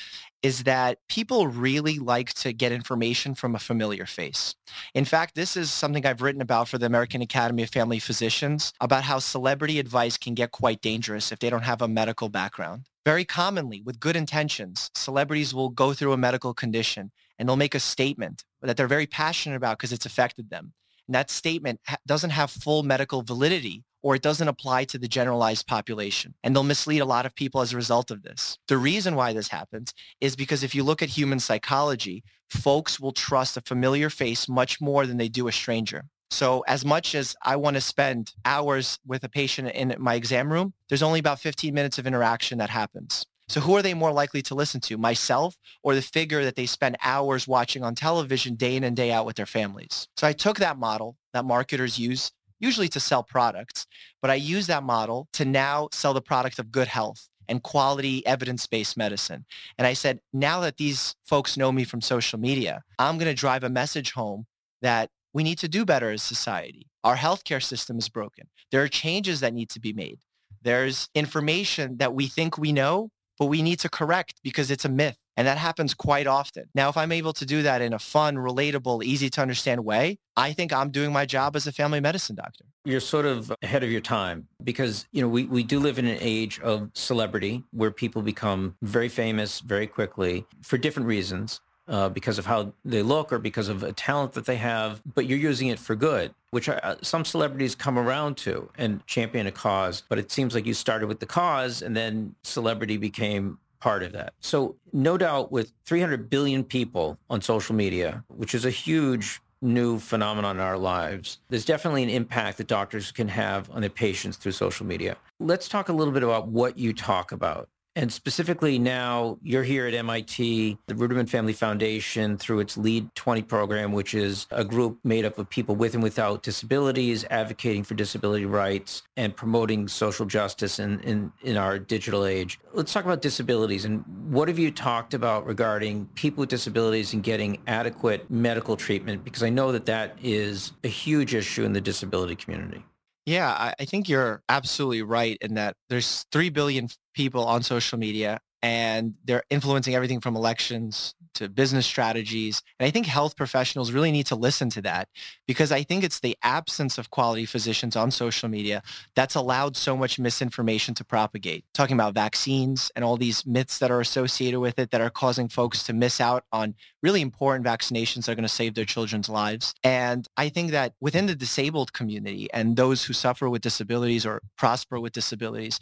is 0.42 0.64
that 0.64 0.98
people 1.08 1.48
really 1.48 2.00
like 2.00 2.34
to 2.36 2.54
get 2.54 2.72
information 2.72 3.36
from 3.36 3.54
a 3.54 3.60
familiar 3.60 4.06
face. 4.06 4.56
In 4.96 5.06
fact, 5.06 5.36
this 5.36 5.56
is 5.56 5.72
something 5.72 6.06
I've 6.06 6.22
written 6.22 6.42
about 6.42 6.68
for 6.68 6.78
the 6.78 6.88
American 6.88 7.22
Academy 7.22 7.64
of 7.64 7.70
Family 7.70 8.00
Physicians 8.00 8.74
about 8.82 9.04
how 9.04 9.20
celebrity 9.20 9.80
advice 9.80 10.18
can 10.18 10.34
get 10.34 10.52
quite 10.52 10.82
dangerous 10.82 11.32
if 11.32 11.40
they 11.40 11.50
don't 11.50 11.64
have 11.64 11.82
a 11.82 11.88
medical 11.88 12.30
background. 12.30 12.88
Very 13.06 13.26
commonly, 13.26 13.82
with 13.82 14.00
good 14.00 14.16
intentions, 14.16 14.90
celebrities 14.96 15.54
will 15.54 15.70
go 15.70 15.94
through 15.94 16.14
a 16.14 16.18
medical 16.18 16.54
condition 16.54 17.12
and 17.38 17.48
they'll 17.48 17.56
make 17.56 17.76
a 17.76 17.80
statement 17.80 18.44
that 18.62 18.76
they're 18.76 18.88
very 18.88 19.08
passionate 19.08 19.56
about 19.56 19.78
because 19.78 19.94
it's 19.94 20.06
affected 20.06 20.50
them. 20.50 20.74
And 21.08 21.16
that 21.16 21.30
statement 21.30 21.80
doesn't 22.06 22.32
have 22.32 22.52
full 22.52 22.84
medical 22.84 23.22
validity 23.22 23.84
or 24.02 24.16
it 24.16 24.22
doesn't 24.22 24.48
apply 24.48 24.86
to 24.86 24.98
the 24.98 25.08
generalized 25.08 25.68
population. 25.68 26.34
And 26.44 26.56
they'll 26.56 26.64
mislead 26.64 27.00
a 27.00 27.06
lot 27.06 27.26
of 27.26 27.36
people 27.36 27.62
as 27.62 27.74
a 27.74 27.78
result 27.78 28.12
of 28.12 28.24
this. 28.24 28.58
The 28.68 28.78
reason 28.78 29.16
why 29.16 29.34
this 29.34 29.50
happens 29.50 29.94
is 30.22 30.36
because 30.36 30.64
if 30.64 30.76
you 30.76 30.84
look 30.84 31.02
at 31.02 31.10
human 31.10 31.40
psychology, 31.40 32.24
folks 32.50 33.00
will 33.00 33.12
trust 33.12 33.58
a 33.58 33.62
familiar 33.62 34.10
face 34.10 34.48
much 34.48 34.80
more 34.80 35.06
than 35.06 35.18
they 35.18 35.30
do 35.30 35.48
a 35.48 35.52
stranger. 35.52 36.06
So 36.30 36.64
as 36.68 36.84
much 36.84 37.16
as 37.16 37.36
I 37.42 37.56
want 37.56 37.76
to 37.76 37.82
spend 37.82 38.34
hours 38.44 39.00
with 39.06 39.24
a 39.24 39.30
patient 39.30 39.70
in 39.70 39.96
my 39.98 40.16
exam 40.16 40.52
room, 40.52 40.74
there's 40.90 41.04
only 41.04 41.20
about 41.20 41.40
15 41.40 41.74
minutes 41.74 41.98
of 41.98 42.06
interaction 42.06 42.58
that 42.58 42.70
happens. 42.70 43.26
So 43.50 43.62
who 43.62 43.78
are 43.78 43.82
they 43.82 43.94
more 43.94 44.12
likely 44.12 44.42
to 44.44 44.56
listen 44.56 44.82
to, 44.82 44.98
myself 44.98 45.58
or 45.82 45.96
the 45.96 46.02
figure 46.02 46.44
that 46.44 46.58
they 46.58 46.66
spend 46.66 46.98
hours 47.02 47.48
watching 47.48 47.82
on 47.82 47.96
television 47.96 48.56
day 48.56 48.76
in 48.76 48.84
and 48.84 48.96
day 48.96 49.10
out 49.12 49.26
with 49.26 49.38
their 49.38 49.46
families? 49.46 50.10
So 50.18 50.28
I 50.28 50.34
took 50.34 50.60
that 50.60 50.78
model 50.78 51.16
that 51.32 51.46
marketers 51.46 51.98
use 51.98 52.34
usually 52.60 52.88
to 52.90 53.00
sell 53.00 53.24
products, 53.24 53.86
but 54.22 54.32
I 54.32 54.36
use 54.36 54.68
that 54.68 54.84
model 54.84 55.28
to 55.34 55.46
now 55.46 55.90
sell 55.92 56.14
the 56.14 56.22
product 56.22 56.60
of 56.60 56.72
good 56.72 56.88
health 56.88 57.28
and 57.50 57.64
quality 57.64 58.26
evidence-based 58.26 58.98
medicine. 58.98 59.46
And 59.78 59.88
I 59.88 59.94
said, 59.94 60.20
now 60.34 60.60
that 60.62 60.78
these 60.78 61.16
folks 61.26 61.56
know 61.56 61.72
me 61.72 61.84
from 61.86 62.02
social 62.02 62.40
media, 62.40 62.84
I'm 63.00 63.18
going 63.18 63.34
to 63.34 63.40
drive 63.40 63.64
a 63.64 63.70
message 63.70 64.12
home 64.12 64.46
that 64.82 65.10
we 65.34 65.44
need 65.44 65.58
to 65.60 65.68
do 65.68 65.86
better 65.86 66.12
as 66.12 66.24
society. 66.24 66.88
Our 67.04 67.16
healthcare 67.16 67.64
system 67.64 67.98
is 67.98 68.10
broken. 68.10 68.50
There 68.72 68.84
are 68.84 68.88
changes 68.88 69.40
that 69.40 69.54
need 69.54 69.70
to 69.70 69.80
be 69.80 69.94
made. 69.94 70.20
There's 70.62 71.08
information 71.16 71.98
that 71.98 72.14
we 72.14 72.28
think 72.28 72.58
we 72.58 72.74
know, 72.74 73.12
but 73.40 73.46
we 73.46 73.62
need 73.62 73.80
to 73.80 73.90
correct 73.90 74.42
because 74.44 74.72
it's 74.72 74.84
a 74.84 74.90
myth. 74.90 75.18
And 75.38 75.48
that 75.48 75.58
happens 75.58 75.94
quite 75.94 76.28
often. 76.28 76.66
Now, 76.74 76.90
if 76.90 76.98
I'm 76.98 77.12
able 77.12 77.32
to 77.34 77.46
do 77.46 77.62
that 77.62 77.82
in 77.82 77.94
a 77.94 78.00
fun, 78.00 78.36
relatable, 78.36 79.04
easy 79.04 79.30
to 79.30 79.42
understand 79.42 79.86
way, 79.86 80.18
I 80.36 80.52
think 80.52 80.74
I'm 80.74 80.90
doing 80.90 81.14
my 81.14 81.26
job 81.26 81.56
as 81.56 81.68
a 81.68 81.72
family 81.72 82.00
medicine 82.00 82.36
doctor. 82.36 82.66
You're 82.84 83.00
sort 83.00 83.26
of 83.26 83.54
ahead 83.62 83.84
of 83.84 83.92
your 83.92 84.02
time 84.02 84.48
because, 84.64 85.06
you 85.12 85.22
know, 85.22 85.28
we, 85.28 85.46
we 85.46 85.62
do 85.64 85.80
live 85.80 86.00
in 86.00 86.08
an 86.08 86.18
age 86.20 86.60
of 86.62 86.90
celebrity 86.94 87.64
where 87.72 87.92
people 87.92 88.22
become 88.24 88.76
very 88.82 89.10
famous 89.10 89.60
very 89.60 89.88
quickly 89.88 90.46
for 90.64 90.78
different 90.78 91.08
reasons. 91.08 91.62
uh, 91.88 92.10
because 92.10 92.38
of 92.38 92.46
how 92.46 92.74
they 92.84 93.02
look 93.02 93.32
or 93.32 93.40
because 93.40 93.70
of 93.70 93.84
a 93.84 93.94
talent 93.94 94.34
that 94.34 94.46
they 94.46 94.58
have, 94.58 95.02
but 95.16 95.26
you're 95.26 95.38
using 95.38 95.68
it 95.70 95.80
for 95.80 95.96
good, 95.96 96.34
which 96.52 96.68
uh, 96.68 96.96
some 97.02 97.24
celebrities 97.24 97.76
come 97.76 97.98
around 97.98 98.36
to 98.38 98.70
and 98.78 99.06
champion 99.08 99.48
a 99.48 99.52
cause. 99.52 100.04
But 100.10 100.20
it 100.20 100.32
seems 100.32 100.54
like 100.54 100.66
you 100.66 100.74
started 100.74 101.08
with 101.08 101.20
the 101.20 101.26
cause 101.26 101.82
and 101.82 101.96
then 101.96 102.36
celebrity 102.44 102.98
became 102.98 103.58
part 103.80 104.04
of 104.04 104.12
that. 104.14 104.34
So 104.40 104.76
no 104.94 105.18
doubt 105.18 105.52
with 105.52 105.74
300 105.86 106.30
billion 106.30 106.64
people 106.64 107.18
on 107.30 107.42
social 107.42 107.76
media, 107.76 108.24
which 108.28 108.56
is 108.56 108.66
a 108.66 108.70
huge 108.70 109.42
new 109.62 110.00
phenomenon 110.00 110.58
in 110.58 110.62
our 110.62 110.78
lives. 110.78 111.40
There's 111.50 111.66
definitely 111.66 112.04
an 112.04 112.10
impact 112.10 112.58
that 112.58 112.68
doctors 112.68 113.12
can 113.12 113.28
have 113.30 113.70
on 113.72 113.82
their 113.82 113.90
patients 113.90 114.38
through 114.38 114.52
social 114.52 114.86
media. 114.86 115.18
Let's 115.40 115.68
talk 115.68 115.90
a 115.90 115.94
little 115.94 116.14
bit 116.14 116.24
about 116.24 116.48
what 116.48 116.78
you 116.78 116.94
talk 116.94 117.32
about. 117.32 117.70
And 117.98 118.14
specifically 118.14 118.78
now, 118.78 119.40
you're 119.42 119.64
here 119.64 119.88
at 119.88 119.96
MIT, 119.96 120.78
the 120.86 120.94
Ruderman 120.94 121.28
Family 121.28 121.52
Foundation, 121.52 122.38
through 122.38 122.60
its 122.60 122.78
LEAD 122.78 123.16
20 123.16 123.42
program, 123.42 123.92
which 123.92 124.14
is 124.14 124.46
a 124.52 124.64
group 124.64 125.00
made 125.04 125.26
up 125.26 125.40
of 125.40 125.50
people 125.50 125.76
with 125.76 125.96
and 125.96 126.04
without 126.04 126.44
disabilities, 126.44 127.26
advocating 127.32 127.84
for 127.84 127.96
disability 127.96 128.46
rights 128.46 129.02
and 129.18 129.36
promoting 129.36 129.88
social 129.88 130.28
justice 130.28 130.78
in, 130.78 131.00
in, 131.00 131.32
in 131.42 131.58
our 131.58 131.80
digital 131.80 132.24
age. 132.24 132.60
Let's 132.72 132.94
talk 132.94 133.04
about 133.04 133.24
disabilities. 133.24 133.84
And 133.84 134.04
what 134.30 134.48
have 134.48 134.60
you 134.60 134.70
talked 134.70 135.16
about 135.16 135.48
regarding 135.48 136.06
people 136.14 136.42
with 136.42 136.50
disabilities 136.50 137.14
and 137.14 137.24
getting 137.24 137.58
adequate 137.66 138.30
medical 138.30 138.78
treatment? 138.78 139.24
Because 139.24 139.42
I 139.42 139.50
know 139.50 139.72
that 139.72 139.88
that 139.88 140.16
is 140.22 140.72
a 140.84 140.88
huge 140.88 141.34
issue 141.34 141.64
in 141.64 141.74
the 141.74 141.82
disability 141.82 142.36
community. 142.36 142.84
Yeah, 143.28 143.52
I, 143.52 143.74
I 143.82 143.86
think 143.86 144.08
you're 144.08 144.42
absolutely 144.48 145.02
right 145.04 145.38
in 145.42 145.56
that 145.56 145.76
there's 145.90 146.26
3 146.32 146.50
billion 146.50 146.88
people 147.14 147.46
on 147.46 147.62
social 147.62 148.00
media 148.00 148.40
and 148.64 149.16
they're 149.26 149.44
influencing 149.50 149.96
everything 149.96 150.22
from 150.22 150.38
elections 150.38 151.14
to 151.38 151.50
business 151.50 151.86
strategies. 151.86 152.62
And 152.80 152.88
I 152.88 152.92
think 152.92 153.06
health 153.06 153.36
professionals 153.36 153.92
really 153.92 154.12
need 154.12 154.26
to 154.28 154.36
listen 154.36 154.70
to 154.72 154.82
that 154.84 155.10
because 155.48 155.72
I 155.72 155.84
think 155.84 156.04
it's 156.04 156.20
the 156.20 156.38
absence 156.44 156.98
of 156.98 157.10
quality 157.10 157.46
physicians 157.46 157.96
on 157.96 158.12
social 158.12 158.50
media 158.50 158.84
that's 159.16 159.36
allowed 159.36 159.76
so 159.76 159.96
much 159.96 160.20
misinformation 160.20 160.94
to 160.96 161.04
propagate. 161.04 161.66
Talking 161.74 161.96
about 161.96 162.14
vaccines 162.14 162.92
and 162.96 163.04
all 163.04 163.18
these 163.18 163.46
myths 163.46 163.80
that 163.80 163.92
are 163.92 164.02
associated 164.02 164.60
with 164.60 164.80
it 164.80 164.92
that 164.92 165.02
are 165.02 165.10
causing 165.10 165.48
folks 165.48 165.84
to 165.84 165.94
miss 165.94 166.20
out 166.20 166.44
on 166.52 166.76
really 167.02 167.22
important 167.22 167.66
vaccinations 167.66 168.26
that 168.26 168.32
are 168.32 168.36
going 168.36 168.44
to 168.44 168.50
save 168.50 168.74
their 168.74 168.86
children's 168.86 169.30
lives. 169.30 169.74
And 169.84 170.28
I 170.38 170.50
think 170.50 170.72
that 170.72 170.94
within 171.00 171.28
the 171.28 171.36
disabled 171.36 171.94
community 171.94 172.50
and 172.54 172.76
those 172.76 173.06
who 173.06 173.14
suffer 173.14 173.50
with 173.50 173.62
disabilities 173.62 174.26
or 174.26 174.42
prosper 174.58 175.00
with 175.00 175.14
disabilities, 175.14 175.80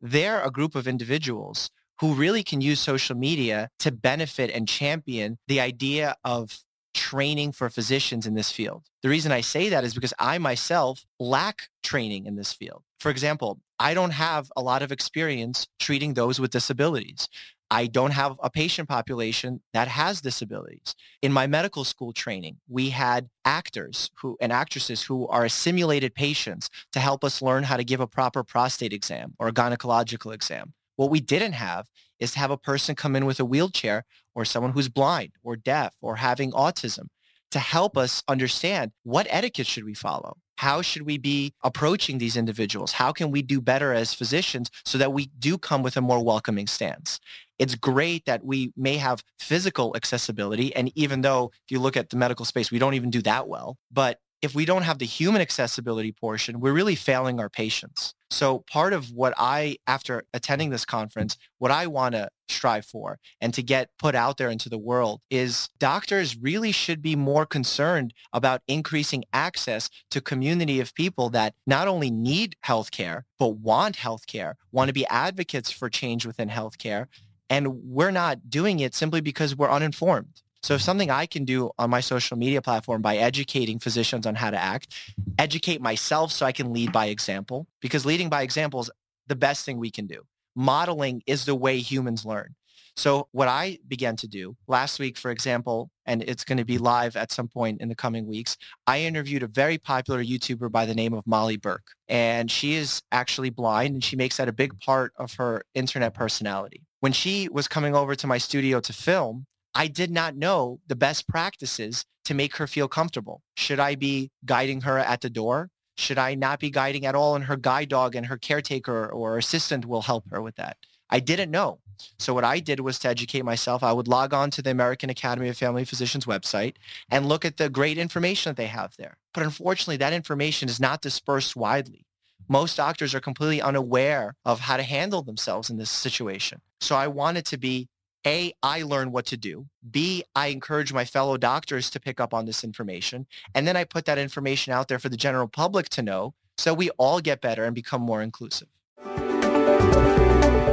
they're 0.00 0.42
a 0.42 0.50
group 0.50 0.74
of 0.74 0.86
individuals 0.86 1.70
who 2.00 2.14
really 2.14 2.42
can 2.42 2.60
use 2.60 2.80
social 2.80 3.16
media 3.16 3.70
to 3.78 3.90
benefit 3.90 4.50
and 4.50 4.68
champion 4.68 5.38
the 5.48 5.60
idea 5.60 6.16
of 6.24 6.58
training 6.94 7.52
for 7.52 7.70
physicians 7.70 8.26
in 8.26 8.34
this 8.34 8.50
field. 8.50 8.84
The 9.02 9.08
reason 9.08 9.30
I 9.30 9.40
say 9.40 9.68
that 9.68 9.84
is 9.84 9.94
because 9.94 10.14
I 10.18 10.38
myself 10.38 11.04
lack 11.20 11.68
training 11.82 12.26
in 12.26 12.36
this 12.36 12.52
field. 12.52 12.82
For 12.98 13.10
example, 13.10 13.60
I 13.78 13.94
don't 13.94 14.10
have 14.10 14.50
a 14.56 14.62
lot 14.62 14.82
of 14.82 14.90
experience 14.90 15.68
treating 15.78 16.14
those 16.14 16.40
with 16.40 16.50
disabilities. 16.50 17.28
I 17.70 17.86
don't 17.86 18.12
have 18.12 18.36
a 18.42 18.50
patient 18.50 18.88
population 18.88 19.60
that 19.74 19.88
has 19.88 20.20
disabilities. 20.22 20.94
In 21.20 21.32
my 21.32 21.46
medical 21.46 21.84
school 21.84 22.12
training, 22.12 22.56
we 22.66 22.90
had 22.90 23.28
actors 23.44 24.10
who 24.20 24.38
and 24.40 24.52
actresses 24.52 25.02
who 25.02 25.28
are 25.28 25.48
simulated 25.48 26.14
patients 26.14 26.70
to 26.92 27.00
help 27.00 27.22
us 27.22 27.42
learn 27.42 27.64
how 27.64 27.76
to 27.76 27.84
give 27.84 28.00
a 28.00 28.06
proper 28.06 28.42
prostate 28.42 28.94
exam 28.94 29.34
or 29.38 29.48
a 29.48 29.52
gynecological 29.52 30.32
exam. 30.32 30.72
What 30.98 31.10
we 31.10 31.20
didn't 31.20 31.52
have 31.52 31.86
is 32.18 32.32
to 32.32 32.40
have 32.40 32.50
a 32.50 32.58
person 32.58 32.96
come 32.96 33.14
in 33.14 33.24
with 33.24 33.38
a 33.38 33.44
wheelchair 33.44 34.04
or 34.34 34.44
someone 34.44 34.72
who's 34.72 34.88
blind 34.88 35.30
or 35.44 35.54
deaf 35.54 35.94
or 36.00 36.16
having 36.16 36.50
autism 36.50 37.06
to 37.52 37.60
help 37.60 37.96
us 37.96 38.24
understand 38.26 38.90
what 39.04 39.28
etiquette 39.30 39.68
should 39.68 39.84
we 39.84 39.94
follow? 39.94 40.38
How 40.56 40.82
should 40.82 41.02
we 41.02 41.16
be 41.16 41.54
approaching 41.62 42.18
these 42.18 42.36
individuals? 42.36 42.90
How 42.90 43.12
can 43.12 43.30
we 43.30 43.42
do 43.42 43.60
better 43.60 43.94
as 43.94 44.12
physicians 44.12 44.72
so 44.84 44.98
that 44.98 45.12
we 45.12 45.30
do 45.38 45.56
come 45.56 45.84
with 45.84 45.96
a 45.96 46.00
more 46.00 46.22
welcoming 46.22 46.66
stance? 46.66 47.20
It's 47.60 47.76
great 47.76 48.24
that 48.24 48.44
we 48.44 48.72
may 48.76 48.96
have 48.96 49.22
physical 49.38 49.94
accessibility. 49.94 50.74
And 50.74 50.90
even 50.96 51.20
though 51.20 51.52
if 51.64 51.70
you 51.70 51.78
look 51.78 51.96
at 51.96 52.10
the 52.10 52.16
medical 52.16 52.44
space, 52.44 52.72
we 52.72 52.80
don't 52.80 52.94
even 52.94 53.10
do 53.10 53.22
that 53.22 53.46
well, 53.46 53.78
but 53.92 54.18
if 54.40 54.54
we 54.54 54.64
don't 54.64 54.82
have 54.82 54.98
the 54.98 55.06
human 55.06 55.40
accessibility 55.40 56.12
portion, 56.12 56.60
we're 56.60 56.72
really 56.72 56.94
failing 56.94 57.40
our 57.40 57.48
patients. 57.48 58.14
So 58.30 58.64
part 58.70 58.92
of 58.92 59.10
what 59.10 59.34
I, 59.36 59.76
after 59.86 60.22
attending 60.34 60.70
this 60.70 60.84
conference, 60.84 61.36
what 61.58 61.70
I 61.70 61.86
want 61.86 62.14
to 62.14 62.28
strive 62.48 62.84
for 62.84 63.18
and 63.40 63.52
to 63.54 63.62
get 63.62 63.90
put 63.98 64.14
out 64.14 64.36
there 64.36 64.50
into 64.50 64.68
the 64.68 64.78
world 64.78 65.20
is 65.30 65.68
doctors 65.78 66.36
really 66.36 66.72
should 66.72 67.02
be 67.02 67.16
more 67.16 67.46
concerned 67.46 68.14
about 68.32 68.62
increasing 68.68 69.24
access 69.32 69.90
to 70.10 70.20
community 70.20 70.78
of 70.80 70.94
people 70.94 71.30
that 71.30 71.54
not 71.66 71.88
only 71.88 72.10
need 72.10 72.56
healthcare, 72.64 73.22
but 73.38 73.56
want 73.56 73.96
healthcare, 73.96 74.54
want 74.72 74.88
to 74.88 74.94
be 74.94 75.06
advocates 75.06 75.70
for 75.70 75.88
change 75.88 76.26
within 76.26 76.48
healthcare. 76.48 77.06
And 77.50 77.82
we're 77.84 78.10
not 78.10 78.50
doing 78.50 78.80
it 78.80 78.94
simply 78.94 79.20
because 79.22 79.56
we're 79.56 79.70
uninformed. 79.70 80.42
So 80.62 80.76
something 80.76 81.10
I 81.10 81.26
can 81.26 81.44
do 81.44 81.70
on 81.78 81.90
my 81.90 82.00
social 82.00 82.36
media 82.36 82.60
platform 82.60 83.00
by 83.00 83.16
educating 83.16 83.78
physicians 83.78 84.26
on 84.26 84.34
how 84.34 84.50
to 84.50 84.58
act, 84.58 84.94
educate 85.38 85.80
myself 85.80 86.32
so 86.32 86.44
I 86.44 86.52
can 86.52 86.72
lead 86.72 86.92
by 86.92 87.06
example, 87.06 87.66
because 87.80 88.04
leading 88.04 88.28
by 88.28 88.42
example 88.42 88.80
is 88.80 88.90
the 89.28 89.36
best 89.36 89.64
thing 89.64 89.78
we 89.78 89.90
can 89.90 90.06
do. 90.06 90.22
Modeling 90.56 91.22
is 91.26 91.44
the 91.44 91.54
way 91.54 91.78
humans 91.78 92.24
learn. 92.24 92.54
So 92.96 93.28
what 93.30 93.46
I 93.46 93.78
began 93.86 94.16
to 94.16 94.26
do 94.26 94.56
last 94.66 94.98
week, 94.98 95.16
for 95.16 95.30
example, 95.30 95.88
and 96.04 96.20
it's 96.24 96.42
going 96.42 96.58
to 96.58 96.64
be 96.64 96.78
live 96.78 97.16
at 97.16 97.30
some 97.30 97.46
point 97.46 97.80
in 97.80 97.88
the 97.88 97.94
coming 97.94 98.26
weeks, 98.26 98.56
I 98.88 99.02
interviewed 99.02 99.44
a 99.44 99.46
very 99.46 99.78
popular 99.78 100.20
YouTuber 100.20 100.72
by 100.72 100.84
the 100.84 100.96
name 100.96 101.12
of 101.12 101.24
Molly 101.24 101.56
Burke. 101.56 101.92
And 102.08 102.50
she 102.50 102.74
is 102.74 103.00
actually 103.12 103.50
blind 103.50 103.94
and 103.94 104.02
she 104.02 104.16
makes 104.16 104.38
that 104.38 104.48
a 104.48 104.52
big 104.52 104.80
part 104.80 105.12
of 105.16 105.34
her 105.34 105.62
internet 105.76 106.12
personality. 106.12 106.82
When 106.98 107.12
she 107.12 107.48
was 107.48 107.68
coming 107.68 107.94
over 107.94 108.16
to 108.16 108.26
my 108.26 108.38
studio 108.38 108.80
to 108.80 108.92
film, 108.92 109.46
I 109.78 109.86
did 109.86 110.10
not 110.10 110.34
know 110.34 110.80
the 110.88 110.96
best 110.96 111.28
practices 111.28 112.04
to 112.24 112.34
make 112.34 112.56
her 112.56 112.66
feel 112.66 112.88
comfortable. 112.88 113.42
Should 113.56 113.78
I 113.78 113.94
be 113.94 114.32
guiding 114.44 114.80
her 114.80 114.98
at 114.98 115.20
the 115.20 115.30
door? 115.30 115.70
Should 115.96 116.18
I 116.18 116.34
not 116.34 116.58
be 116.58 116.68
guiding 116.68 117.06
at 117.06 117.14
all? 117.14 117.36
And 117.36 117.44
her 117.44 117.56
guide 117.56 117.88
dog 117.88 118.16
and 118.16 118.26
her 118.26 118.36
caretaker 118.36 119.06
or 119.06 119.38
assistant 119.38 119.86
will 119.86 120.02
help 120.02 120.28
her 120.30 120.42
with 120.42 120.56
that. 120.56 120.78
I 121.08 121.20
didn't 121.20 121.52
know. 121.52 121.78
So 122.18 122.34
what 122.34 122.42
I 122.42 122.58
did 122.58 122.80
was 122.80 122.98
to 123.00 123.08
educate 123.08 123.44
myself. 123.44 123.84
I 123.84 123.92
would 123.92 124.08
log 124.08 124.34
on 124.34 124.50
to 124.50 124.62
the 124.62 124.72
American 124.72 125.10
Academy 125.10 125.48
of 125.48 125.56
Family 125.56 125.84
Physicians 125.84 126.26
website 126.26 126.74
and 127.08 127.28
look 127.28 127.44
at 127.44 127.56
the 127.56 127.70
great 127.70 127.98
information 127.98 128.50
that 128.50 128.56
they 128.56 128.66
have 128.66 128.96
there. 128.98 129.16
But 129.32 129.44
unfortunately, 129.44 129.98
that 129.98 130.12
information 130.12 130.68
is 130.68 130.80
not 130.80 131.02
dispersed 131.02 131.54
widely. 131.54 132.04
Most 132.48 132.76
doctors 132.76 133.14
are 133.14 133.20
completely 133.20 133.62
unaware 133.62 134.34
of 134.44 134.58
how 134.58 134.76
to 134.76 134.82
handle 134.82 135.22
themselves 135.22 135.70
in 135.70 135.76
this 135.76 135.90
situation. 135.90 136.62
So 136.80 136.96
I 136.96 137.06
wanted 137.06 137.44
to 137.46 137.56
be 137.56 137.88
a, 138.26 138.52
I 138.62 138.82
learn 138.82 139.12
what 139.12 139.26
to 139.26 139.36
do. 139.36 139.66
B, 139.90 140.24
I 140.34 140.48
encourage 140.48 140.92
my 140.92 141.04
fellow 141.04 141.36
doctors 141.36 141.90
to 141.90 142.00
pick 142.00 142.20
up 142.20 142.34
on 142.34 142.46
this 142.46 142.64
information. 142.64 143.26
And 143.54 143.66
then 143.66 143.76
I 143.76 143.84
put 143.84 144.04
that 144.06 144.18
information 144.18 144.72
out 144.72 144.88
there 144.88 144.98
for 144.98 145.08
the 145.08 145.16
general 145.16 145.48
public 145.48 145.88
to 145.90 146.02
know 146.02 146.34
so 146.56 146.74
we 146.74 146.90
all 146.90 147.20
get 147.20 147.40
better 147.40 147.64
and 147.64 147.74
become 147.74 148.02
more 148.02 148.22
inclusive. 148.22 148.68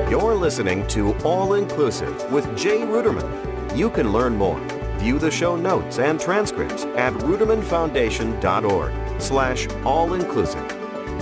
You're 0.09 0.35
listening 0.35 0.85
to 0.87 1.15
All 1.23 1.53
Inclusive 1.53 2.31
with 2.31 2.57
Jay 2.57 2.79
Ruderman. 2.79 3.77
You 3.77 3.89
can 3.89 4.11
learn 4.11 4.35
more. 4.35 4.59
View 4.97 5.19
the 5.19 5.31
show 5.31 5.55
notes 5.55 5.99
and 5.99 6.19
transcripts 6.19 6.85
at 6.95 7.13
rudermanfoundation.org 7.13 9.21
slash 9.21 9.67
all-inclusive. 9.83 10.67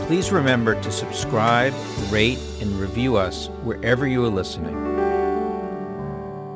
Please 0.07 0.31
remember 0.31 0.79
to 0.81 0.91
subscribe, 0.91 1.73
rate, 2.09 2.39
and 2.61 2.71
review 2.79 3.15
us 3.15 3.47
wherever 3.63 4.07
you 4.07 4.23
are 4.25 4.29
listening. 4.29 4.82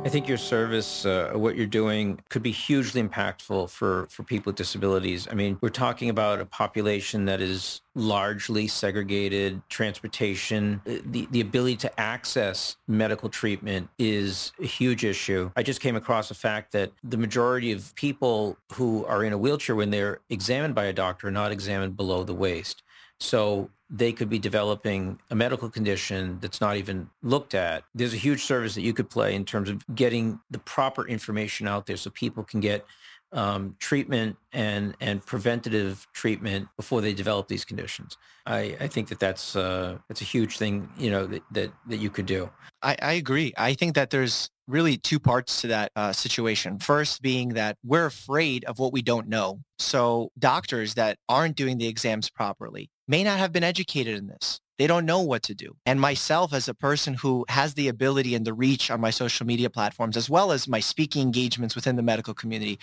I 0.08 0.10
think 0.10 0.30
your 0.30 0.38
service, 0.38 1.06
uh, 1.06 1.34
what 1.36 1.58
you're 1.58 1.66
doing, 1.66 2.22
could 2.30 2.42
be 2.42 2.54
hugely 2.54 3.04
impactful 3.04 3.70
for, 3.70 4.08
for 4.10 4.24
people 4.24 4.52
with 4.52 4.56
disabilities. 4.56 5.28
I 5.30 5.34
mean, 5.34 5.58
we're 5.60 5.68
talking 5.68 6.10
about 6.10 6.40
a 6.40 6.46
population 6.46 7.26
that 7.26 7.42
is 7.42 7.82
largely 7.94 8.70
segregated. 8.70 9.62
Transportation, 9.68 10.80
uh, 10.88 11.00
the, 11.08 11.28
the 11.32 11.42
ability 11.42 11.76
to 11.76 12.00
access 12.00 12.78
medical 12.88 13.28
treatment 13.28 13.90
is 14.00 14.54
a 14.62 14.66
huge 14.66 15.04
issue. 15.04 15.52
I 15.58 15.64
just 15.64 15.82
came 15.82 15.98
across 15.98 16.30
the 16.30 16.36
fact 16.36 16.72
that 16.72 16.94
the 17.04 17.18
majority 17.18 17.74
of 17.74 17.94
people 17.96 18.58
who 18.76 19.04
are 19.08 19.26
in 19.26 19.34
a 19.34 19.38
wheelchair 19.38 19.76
when 19.76 19.90
they're 19.90 20.22
examined 20.30 20.74
by 20.74 20.86
a 20.86 20.94
doctor 20.94 21.28
are 21.28 21.32
not 21.32 21.52
examined 21.52 21.98
below 21.98 22.24
the 22.24 22.34
waist. 22.34 22.82
So 23.20 23.72
they 23.90 24.12
could 24.12 24.30
be 24.30 24.40
developing 24.40 25.20
a 25.32 25.36
medical 25.36 25.70
condition 25.70 26.40
that's 26.42 26.60
not 26.60 26.76
even 26.76 27.10
looked 27.24 27.54
at. 27.54 27.84
There's 27.96 28.14
a 28.14 28.18
huge 28.18 28.44
service 28.44 28.76
that 28.76 28.82
you 28.82 28.94
could 28.94 29.10
play 29.10 29.34
in 29.34 29.46
terms 29.46 29.70
of 29.70 29.84
getting 29.96 30.40
the 30.52 30.60
proper 30.60 31.08
information 31.08 31.68
out 31.68 31.86
there 31.86 31.98
so 31.98 32.10
people 32.10 32.44
can 32.44 32.60
get 32.60 32.86
um, 33.34 33.76
treatment 33.80 34.38
and 34.54 34.96
and 35.02 35.26
preventative 35.26 36.08
treatment 36.14 36.68
before 36.78 37.02
they 37.02 37.14
develop 37.14 37.48
these 37.48 37.66
conditions. 37.66 38.18
I, 38.46 38.78
I 38.80 38.88
think 38.88 39.10
that 39.10 39.20
that's 39.20 39.56
uh, 39.56 39.98
that's 40.08 40.22
a 40.22 40.26
huge 40.26 40.58
thing, 40.58 40.90
you 40.98 41.12
know, 41.12 41.26
that 41.28 41.44
that, 41.52 41.72
that 41.88 41.98
you 41.98 42.10
could 42.10 42.26
do. 42.26 42.50
I, 42.82 42.96
I 43.02 43.14
agree. 43.14 43.54
I 43.58 43.74
think 43.74 43.96
that 43.96 44.12
there's 44.12 44.50
really 44.68 44.98
two 44.98 45.20
parts 45.20 45.62
to 45.62 45.68
that 45.68 45.92
uh, 45.96 46.14
situation. 46.14 46.80
First 46.80 47.22
being 47.22 47.50
that 47.50 47.78
we're 47.84 48.06
afraid 48.06 48.64
of 48.66 48.80
what 48.80 48.94
we 48.94 49.02
don't 49.02 49.28
know. 49.28 49.62
So 49.80 50.32
doctors 50.40 50.94
that 50.96 51.18
aren't 51.28 51.56
doing 51.56 51.78
the 51.78 51.88
exams 51.88 52.30
properly 52.30 52.90
may 53.08 53.24
not 53.24 53.40
have 53.40 53.52
been 53.52 53.64
educated 53.64 54.18
in 54.18 54.28
this. 54.28 54.60
They 54.78 54.88
don't 54.88 55.06
know 55.06 55.22
what 55.22 55.44
to 55.44 55.56
do. 55.56 55.76
And 55.86 56.00
myself 56.00 56.54
as 56.54 56.68
a 56.68 56.74
person 56.74 57.16
who 57.16 57.46
has 57.50 57.74
the 57.74 57.88
ability 57.88 58.36
and 58.36 58.46
the 58.46 58.54
reach 58.54 58.92
on 58.92 59.02
my 59.02 59.10
social 59.10 59.46
media 59.46 59.70
platforms, 59.70 60.16
as 60.16 60.30
well 60.30 60.52
as 60.52 60.68
my 60.68 60.80
speaking 60.80 61.24
engagements 61.24 61.76
within 61.76 61.96
the 61.96 62.04
medical 62.04 62.34
community, 62.34 62.78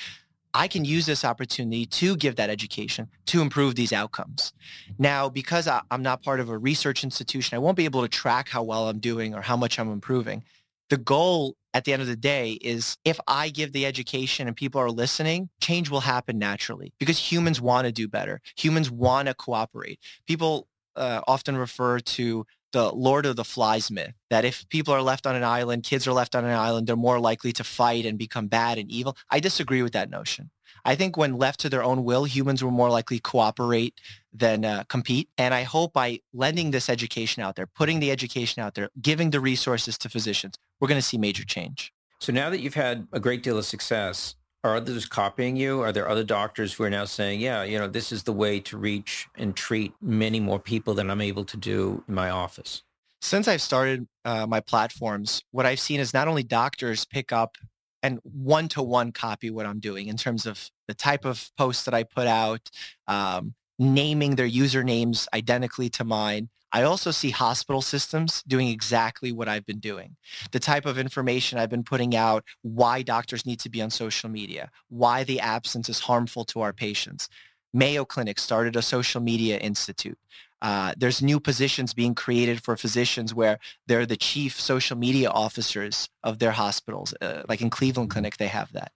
I 0.54 0.68
can 0.68 0.84
use 0.84 1.04
this 1.04 1.24
opportunity 1.24 1.84
to 1.86 2.16
give 2.16 2.36
that 2.36 2.48
education 2.48 3.08
to 3.26 3.42
improve 3.42 3.74
these 3.74 3.92
outcomes. 3.92 4.52
Now, 4.98 5.28
because 5.28 5.66
I, 5.66 5.82
am 5.90 6.02
not 6.02 6.22
part 6.22 6.38
of 6.38 6.48
a 6.48 6.56
research 6.56 7.02
institution, 7.02 7.56
I 7.56 7.58
won't 7.58 7.76
be 7.76 7.84
able 7.84 8.02
to 8.02 8.08
track 8.08 8.48
how 8.48 8.62
well 8.62 8.88
I'm 8.88 9.00
doing 9.00 9.34
or 9.34 9.42
how 9.42 9.56
much 9.56 9.78
I'm 9.78 9.90
improving. 9.90 10.44
The 10.90 10.96
goal 10.96 11.56
at 11.72 11.84
the 11.84 11.92
end 11.92 12.02
of 12.02 12.08
the 12.08 12.16
day 12.16 12.52
is 12.52 12.96
if 13.04 13.18
I 13.26 13.48
give 13.48 13.72
the 13.72 13.86
education 13.86 14.46
and 14.46 14.56
people 14.56 14.80
are 14.80 14.90
listening, 14.90 15.48
change 15.60 15.90
will 15.90 16.00
happen 16.00 16.38
naturally 16.38 16.92
because 16.98 17.18
humans 17.18 17.60
want 17.60 17.86
to 17.86 17.92
do 17.92 18.06
better. 18.06 18.40
Humans 18.56 18.90
want 18.90 19.28
to 19.28 19.34
cooperate. 19.34 19.98
People 20.26 20.68
uh, 20.94 21.20
often 21.26 21.56
refer 21.56 21.98
to 21.98 22.46
the 22.72 22.92
Lord 22.92 23.24
of 23.24 23.36
the 23.36 23.44
Flies 23.44 23.90
myth 23.90 24.14
that 24.30 24.44
if 24.44 24.68
people 24.68 24.92
are 24.92 25.02
left 25.02 25.26
on 25.26 25.36
an 25.36 25.44
island, 25.44 25.84
kids 25.84 26.06
are 26.08 26.12
left 26.12 26.34
on 26.34 26.44
an 26.44 26.50
island, 26.50 26.86
they're 26.86 26.96
more 26.96 27.20
likely 27.20 27.52
to 27.52 27.64
fight 27.64 28.04
and 28.04 28.18
become 28.18 28.48
bad 28.48 28.78
and 28.78 28.90
evil. 28.90 29.16
I 29.30 29.40
disagree 29.40 29.82
with 29.82 29.92
that 29.92 30.10
notion. 30.10 30.50
I 30.84 30.94
think 30.94 31.16
when 31.16 31.36
left 31.36 31.60
to 31.60 31.68
their 31.68 31.82
own 31.82 32.04
will, 32.04 32.24
humans 32.24 32.62
will 32.62 32.70
more 32.70 32.90
likely 32.90 33.18
cooperate 33.18 33.94
than 34.32 34.64
uh, 34.64 34.84
compete. 34.88 35.28
And 35.38 35.54
I 35.54 35.62
hope 35.62 35.92
by 35.92 36.20
lending 36.32 36.70
this 36.70 36.88
education 36.88 37.42
out 37.42 37.56
there, 37.56 37.66
putting 37.66 38.00
the 38.00 38.10
education 38.10 38.62
out 38.62 38.74
there, 38.74 38.90
giving 39.00 39.30
the 39.30 39.40
resources 39.40 39.96
to 39.98 40.08
physicians, 40.08 40.54
we're 40.80 40.88
going 40.88 41.00
to 41.00 41.06
see 41.06 41.18
major 41.18 41.44
change. 41.44 41.92
So 42.20 42.32
now 42.32 42.50
that 42.50 42.60
you've 42.60 42.74
had 42.74 43.06
a 43.12 43.20
great 43.20 43.42
deal 43.42 43.58
of 43.58 43.66
success, 43.66 44.34
are 44.64 44.76
others 44.76 45.04
copying 45.04 45.56
you? 45.56 45.82
Are 45.82 45.92
there 45.92 46.08
other 46.08 46.24
doctors 46.24 46.72
who 46.72 46.84
are 46.84 46.90
now 46.90 47.04
saying, 47.04 47.40
yeah, 47.40 47.64
you 47.64 47.78
know, 47.78 47.86
this 47.86 48.10
is 48.10 48.22
the 48.22 48.32
way 48.32 48.60
to 48.60 48.78
reach 48.78 49.28
and 49.36 49.54
treat 49.54 49.92
many 50.00 50.40
more 50.40 50.58
people 50.58 50.94
than 50.94 51.10
I'm 51.10 51.20
able 51.20 51.44
to 51.44 51.56
do 51.58 52.02
in 52.08 52.14
my 52.14 52.30
office? 52.30 52.82
Since 53.20 53.46
I've 53.46 53.60
started 53.60 54.06
uh, 54.24 54.46
my 54.46 54.60
platforms, 54.60 55.42
what 55.50 55.66
I've 55.66 55.80
seen 55.80 56.00
is 56.00 56.14
not 56.14 56.28
only 56.28 56.42
doctors 56.42 57.04
pick 57.04 57.30
up 57.30 57.56
and 58.04 58.20
one-to-one 58.22 59.12
copy 59.12 59.50
what 59.50 59.64
I'm 59.64 59.80
doing 59.80 60.08
in 60.08 60.18
terms 60.18 60.44
of 60.44 60.70
the 60.86 60.94
type 60.94 61.24
of 61.24 61.50
posts 61.56 61.84
that 61.86 61.94
I 61.94 62.02
put 62.02 62.26
out, 62.26 62.70
um, 63.08 63.54
naming 63.78 64.36
their 64.36 64.48
usernames 64.48 65.26
identically 65.32 65.88
to 65.88 66.04
mine, 66.04 66.50
I 66.70 66.82
also 66.82 67.12
see 67.12 67.30
hospital 67.30 67.80
systems 67.80 68.42
doing 68.46 68.68
exactly 68.68 69.32
what 69.32 69.48
I've 69.48 69.64
been 69.64 69.78
doing. 69.78 70.16
The 70.52 70.60
type 70.60 70.84
of 70.84 70.98
information 70.98 71.58
I've 71.58 71.70
been 71.70 71.82
putting 71.82 72.14
out, 72.14 72.44
why 72.60 73.00
doctors 73.02 73.46
need 73.46 73.60
to 73.60 73.70
be 73.70 73.80
on 73.80 73.88
social 73.88 74.28
media, 74.28 74.70
why 74.90 75.24
the 75.24 75.40
absence 75.40 75.88
is 75.88 76.00
harmful 76.00 76.44
to 76.46 76.60
our 76.60 76.74
patients. 76.74 77.30
Mayo 77.72 78.04
Clinic 78.04 78.38
started 78.38 78.76
a 78.76 78.82
social 78.82 79.22
media 79.22 79.56
institute. 79.58 80.18
Uh, 80.64 80.94
there's 80.96 81.20
new 81.20 81.38
positions 81.38 81.92
being 81.92 82.14
created 82.14 82.64
for 82.64 82.74
physicians 82.74 83.34
where 83.34 83.58
they're 83.86 84.06
the 84.06 84.16
chief 84.16 84.58
social 84.58 84.96
media 84.96 85.28
officers 85.28 86.08
of 86.22 86.38
their 86.38 86.52
hospitals. 86.52 87.12
Uh, 87.20 87.42
like 87.50 87.60
in 87.60 87.68
Cleveland 87.68 88.08
Clinic, 88.08 88.38
they 88.38 88.46
have 88.46 88.72
that. 88.72 88.90